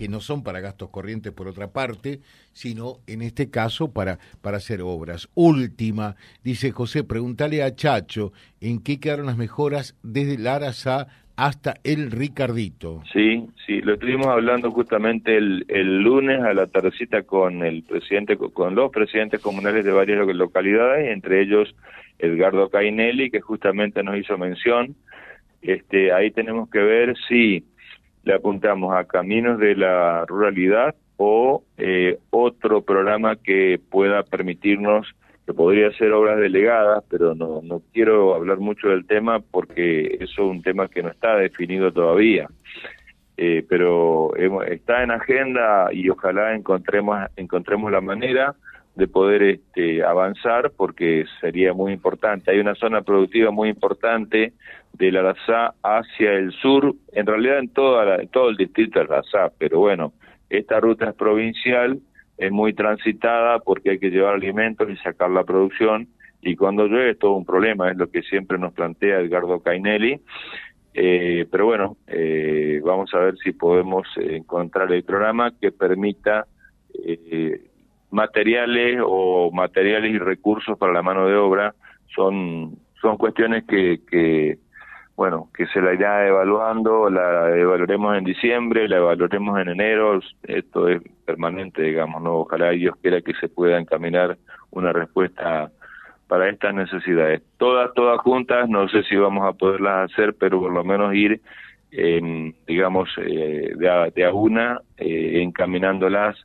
que 0.00 0.08
no 0.08 0.20
son 0.20 0.42
para 0.42 0.60
gastos 0.60 0.88
corrientes 0.88 1.30
por 1.30 1.46
otra 1.46 1.74
parte, 1.74 2.20
sino 2.54 3.00
en 3.06 3.20
este 3.20 3.50
caso 3.50 3.92
para, 3.92 4.18
para 4.40 4.56
hacer 4.56 4.80
obras. 4.80 5.28
Última, 5.34 6.16
dice 6.42 6.70
José, 6.70 7.04
pregúntale 7.04 7.62
a 7.62 7.74
Chacho 7.74 8.32
en 8.62 8.82
qué 8.82 8.98
quedaron 8.98 9.26
las 9.26 9.36
mejoras 9.36 9.98
desde 10.02 10.36
el 10.36 10.46
Arasá 10.46 11.08
hasta 11.36 11.74
el 11.84 12.10
Ricardito. 12.10 13.02
Sí, 13.12 13.46
sí, 13.66 13.82
lo 13.82 13.92
estuvimos 13.92 14.28
hablando 14.28 14.70
justamente 14.70 15.36
el, 15.36 15.66
el 15.68 15.98
lunes 15.98 16.40
a 16.40 16.54
la 16.54 16.66
tardecita 16.66 17.24
con 17.24 17.62
el 17.62 17.82
presidente, 17.82 18.38
con 18.38 18.74
los 18.74 18.90
presidentes 18.90 19.42
comunales 19.42 19.84
de 19.84 19.92
varias 19.92 20.26
localidades, 20.34 21.12
entre 21.12 21.42
ellos 21.42 21.76
Edgardo 22.18 22.70
Cainelli, 22.70 23.30
que 23.30 23.42
justamente 23.42 24.02
nos 24.02 24.16
hizo 24.16 24.38
mención. 24.38 24.96
Este, 25.60 26.10
ahí 26.10 26.30
tenemos 26.30 26.70
que 26.70 26.78
ver 26.78 27.14
si 27.28 27.66
le 28.24 28.34
apuntamos 28.34 28.94
a 28.94 29.04
caminos 29.04 29.58
de 29.58 29.74
la 29.74 30.24
ruralidad 30.26 30.94
o 31.16 31.62
eh, 31.76 32.18
otro 32.30 32.82
programa 32.82 33.36
que 33.36 33.80
pueda 33.90 34.22
permitirnos, 34.22 35.06
que 35.46 35.52
podría 35.52 35.92
ser 35.92 36.12
obras 36.12 36.38
delegadas, 36.38 37.04
pero 37.10 37.34
no, 37.34 37.60
no 37.62 37.82
quiero 37.92 38.34
hablar 38.34 38.58
mucho 38.58 38.88
del 38.88 39.06
tema 39.06 39.40
porque 39.40 40.16
eso 40.20 40.42
es 40.42 40.50
un 40.50 40.62
tema 40.62 40.88
que 40.88 41.02
no 41.02 41.10
está 41.10 41.36
definido 41.36 41.92
todavía. 41.92 42.48
Eh, 43.36 43.64
pero 43.66 44.34
está 44.66 45.02
en 45.02 45.12
agenda 45.12 45.88
y 45.92 46.10
ojalá 46.10 46.54
encontremos 46.54 47.18
encontremos 47.36 47.90
la 47.90 48.02
manera 48.02 48.54
de 48.94 49.08
poder 49.08 49.42
este, 49.42 50.02
avanzar 50.04 50.72
porque 50.76 51.24
sería 51.40 51.72
muy 51.72 51.92
importante. 51.92 52.50
Hay 52.50 52.58
una 52.58 52.74
zona 52.74 53.02
productiva 53.02 53.50
muy 53.50 53.68
importante 53.68 54.52
del 54.92 55.16
Arazá 55.16 55.74
hacia 55.82 56.32
el 56.32 56.52
sur, 56.52 56.94
en 57.12 57.26
realidad 57.26 57.58
en, 57.58 57.68
toda 57.68 58.16
en 58.16 58.28
todo 58.28 58.50
el 58.50 58.56
distrito 58.56 58.98
de 58.98 59.06
Arazá, 59.06 59.52
pero 59.58 59.78
bueno, 59.78 60.12
esta 60.48 60.80
ruta 60.80 61.10
es 61.10 61.14
provincial, 61.14 62.00
es 62.36 62.50
muy 62.50 62.72
transitada 62.74 63.60
porque 63.60 63.90
hay 63.90 63.98
que 63.98 64.10
llevar 64.10 64.34
alimentos 64.34 64.90
y 64.90 64.96
sacar 64.96 65.30
la 65.30 65.44
producción 65.44 66.08
y 66.42 66.56
cuando 66.56 66.86
llueve 66.86 67.10
es 67.10 67.18
todo 67.18 67.32
un 67.32 67.44
problema, 67.44 67.90
es 67.90 67.96
lo 67.96 68.10
que 68.10 68.22
siempre 68.22 68.58
nos 68.58 68.72
plantea 68.72 69.20
Edgardo 69.20 69.60
Cainelli. 69.60 70.20
Eh, 70.92 71.46
pero 71.50 71.66
bueno, 71.66 71.96
eh, 72.08 72.80
vamos 72.84 73.12
a 73.14 73.18
ver 73.18 73.36
si 73.38 73.52
podemos 73.52 74.08
encontrar 74.16 74.90
el 74.92 75.04
programa 75.04 75.52
que 75.60 75.70
permita 75.70 76.46
eh, 76.94 77.69
materiales 78.10 79.00
o 79.04 79.50
materiales 79.52 80.12
y 80.12 80.18
recursos 80.18 80.78
para 80.78 80.92
la 80.92 81.02
mano 81.02 81.26
de 81.26 81.36
obra 81.36 81.74
son 82.14 82.76
son 83.00 83.16
cuestiones 83.16 83.64
que, 83.64 84.00
que 84.10 84.58
bueno 85.16 85.48
que 85.54 85.66
se 85.66 85.80
la 85.80 85.94
irá 85.94 86.26
evaluando 86.26 87.08
la 87.08 87.56
evaluaremos 87.56 88.16
en 88.16 88.24
diciembre 88.24 88.88
la 88.88 88.96
evaluaremos 88.96 89.60
en 89.60 89.68
enero 89.68 90.20
esto 90.42 90.88
es 90.88 91.00
permanente 91.24 91.82
digamos 91.82 92.22
no 92.22 92.40
ojalá 92.40 92.70
Dios 92.70 92.96
quiera 93.00 93.20
que 93.20 93.34
se 93.34 93.48
pueda 93.48 93.78
encaminar 93.78 94.36
una 94.70 94.92
respuesta 94.92 95.70
para 96.30 96.48
estas 96.48 96.72
necesidades. 96.72 97.42
Todas 97.58 97.92
todas 97.92 98.20
juntas 98.20 98.68
no 98.68 98.88
sé 98.88 99.02
si 99.02 99.16
vamos 99.16 99.44
a 99.44 99.52
poderlas 99.52 100.12
hacer 100.12 100.34
pero 100.38 100.60
por 100.60 100.72
lo 100.72 100.84
menos 100.84 101.12
ir 101.12 101.40
digamos 102.68 103.08
eh, 103.18 103.72
de, 103.76 103.90
a, 103.90 104.10
de 104.10 104.24
a 104.24 104.32
una 104.32 104.80
eh, 104.96 105.42
encaminándolas 105.42 106.36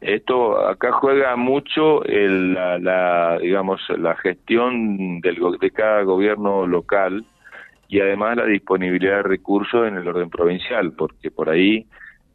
esto 0.00 0.66
acá 0.66 0.92
juega 0.92 1.34
mucho 1.36 2.04
el, 2.04 2.54
la, 2.54 3.38
digamos 3.40 3.80
la 3.96 4.16
gestión 4.16 5.20
del, 5.20 5.38
de 5.60 5.70
cada 5.70 6.02
gobierno 6.02 6.66
local 6.66 7.24
y 7.88 8.00
además 8.00 8.36
la 8.36 8.46
disponibilidad 8.46 9.16
de 9.16 9.22
recursos 9.22 9.86
en 9.86 9.96
el 9.96 10.06
orden 10.06 10.30
provincial 10.30 10.92
porque 10.92 11.30
por 11.30 11.48
ahí 11.50 11.86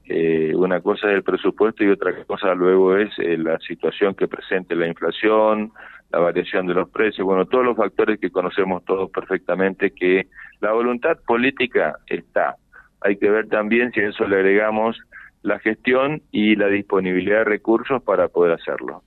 eh, 0.06 0.54
una 0.56 0.82
cosa 0.82 1.10
es 1.10 1.18
el 1.18 1.24
presupuesto 1.24 1.84
y 1.84 1.90
otra 1.90 2.24
cosa 2.26 2.54
luego 2.56 2.98
es 2.98 3.10
eh, 3.20 3.38
la 3.38 3.60
situación 3.60 4.16
que 4.16 4.28
presente 4.28 4.76
la 4.76 4.88
inflación 4.88 5.72
la 6.12 6.20
variación 6.20 6.66
de 6.66 6.74
los 6.74 6.90
precios 6.90 7.26
bueno 7.26 7.46
todos 7.46 7.64
los 7.64 7.78
factores 7.78 8.20
que 8.20 8.32
conocemos 8.32 8.84
todos 8.84 9.12
perfectamente 9.12 9.92
que 9.92 10.28
la 10.62 10.74
voluntad 10.74 11.18
política 11.26 12.00
está. 12.08 12.56
Hay 13.02 13.18
que 13.18 13.30
ver 13.30 13.48
también 13.48 13.92
si 13.94 14.02
a 14.02 14.10
eso 14.10 14.28
le 14.28 14.38
agregamos 14.38 15.00
la 15.42 15.60
gestión 15.60 16.22
y 16.32 16.56
la 16.56 16.68
disponibilidad 16.68 17.40
de 17.40 17.44
recursos 17.46 18.02
para 18.04 18.28
poder 18.28 18.54
hacerlo. 18.54 19.04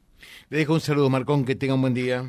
Le 0.48 0.58
dejo 0.58 0.74
un 0.74 0.80
saludo, 0.80 1.10
Marcón, 1.10 1.44
que 1.44 1.54
tenga 1.54 1.74
un 1.74 1.82
buen 1.82 1.94
día. 1.94 2.24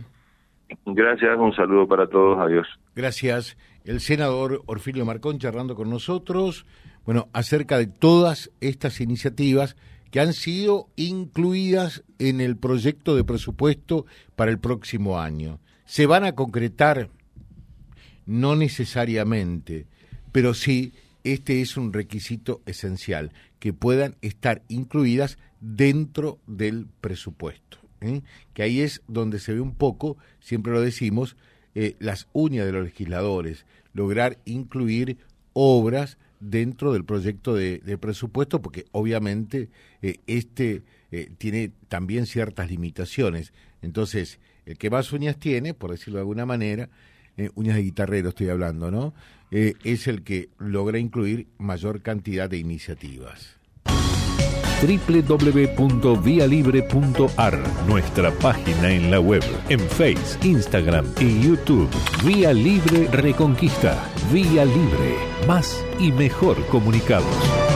Gracias, 0.85 1.37
un 1.37 1.53
saludo 1.53 1.87
para 1.87 2.07
todos, 2.07 2.39
adiós. 2.39 2.67
Gracias. 2.95 3.57
El 3.85 3.99
senador 3.99 4.61
Orfilio 4.65 5.05
Marcón 5.05 5.39
charlando 5.39 5.75
con 5.75 5.89
nosotros, 5.89 6.65
bueno, 7.05 7.27
acerca 7.33 7.77
de 7.77 7.87
todas 7.87 8.51
estas 8.61 9.01
iniciativas 9.01 9.75
que 10.09 10.19
han 10.19 10.33
sido 10.33 10.87
incluidas 10.95 12.03
en 12.19 12.39
el 12.39 12.55
proyecto 12.55 13.15
de 13.15 13.23
presupuesto 13.23 14.05
para 14.35 14.51
el 14.51 14.59
próximo 14.59 15.19
año. 15.19 15.59
¿Se 15.85 16.05
van 16.05 16.23
a 16.23 16.33
concretar? 16.33 17.09
No 18.25 18.55
necesariamente, 18.55 19.87
pero 20.31 20.53
sí 20.53 20.93
este 21.23 21.61
es 21.61 21.77
un 21.77 21.93
requisito 21.93 22.61
esencial, 22.65 23.31
que 23.59 23.73
puedan 23.73 24.15
estar 24.21 24.61
incluidas 24.67 25.37
dentro 25.61 26.39
del 26.47 26.87
presupuesto. 26.99 27.77
¿eh? 28.01 28.21
Que 28.53 28.63
ahí 28.63 28.81
es 28.81 29.01
donde 29.07 29.39
se 29.39 29.53
ve 29.53 29.61
un 29.61 29.73
poco, 29.73 30.17
siempre 30.41 30.73
lo 30.73 30.81
decimos, 30.81 31.37
eh, 31.75 31.95
las 31.99 32.27
uñas 32.33 32.65
de 32.65 32.73
los 32.73 32.83
legisladores, 32.83 33.65
lograr 33.93 34.37
incluir 34.45 35.17
obras 35.53 36.17
dentro 36.39 36.91
del 36.91 37.05
proyecto 37.05 37.55
de, 37.55 37.79
presupuesto, 37.99 38.61
porque 38.61 38.85
obviamente 38.91 39.69
eh, 40.01 40.17
este 40.27 40.83
tiene 41.37 41.71
también 41.89 42.25
ciertas 42.25 42.71
limitaciones. 42.71 43.53
Entonces, 43.83 44.39
el 44.65 44.79
que 44.79 44.89
más 44.89 45.13
uñas 45.13 45.37
tiene, 45.37 45.75
por 45.75 45.91
decirlo 45.91 46.15
de 46.17 46.21
alguna 46.21 46.47
manera, 46.47 46.89
uñas 47.53 47.75
de 47.75 47.83
guitarrero 47.83 48.29
estoy 48.29 48.49
hablando, 48.49 48.89
¿no? 48.89 49.13
Eh, 49.55 49.75
es 49.83 50.07
el 50.07 50.23
que 50.23 50.49
logra 50.57 50.97
incluir 50.97 51.45
mayor 51.59 52.01
cantidad 52.01 52.49
de 52.49 52.57
iniciativas 52.57 53.59
www.vialibre.ar, 54.83 57.63
nuestra 57.87 58.31
página 58.31 58.91
en 58.91 59.11
la 59.11 59.19
web, 59.19 59.43
en 59.69 59.79
Face, 59.79 60.39
Instagram 60.43 61.05
y 61.21 61.41
YouTube. 61.41 61.87
Vía 62.25 62.51
Libre 62.51 63.07
Reconquista. 63.11 64.09
Vía 64.33 64.65
Libre. 64.65 65.15
Más 65.47 65.85
y 65.99 66.11
mejor 66.11 66.65
comunicados. 66.67 67.72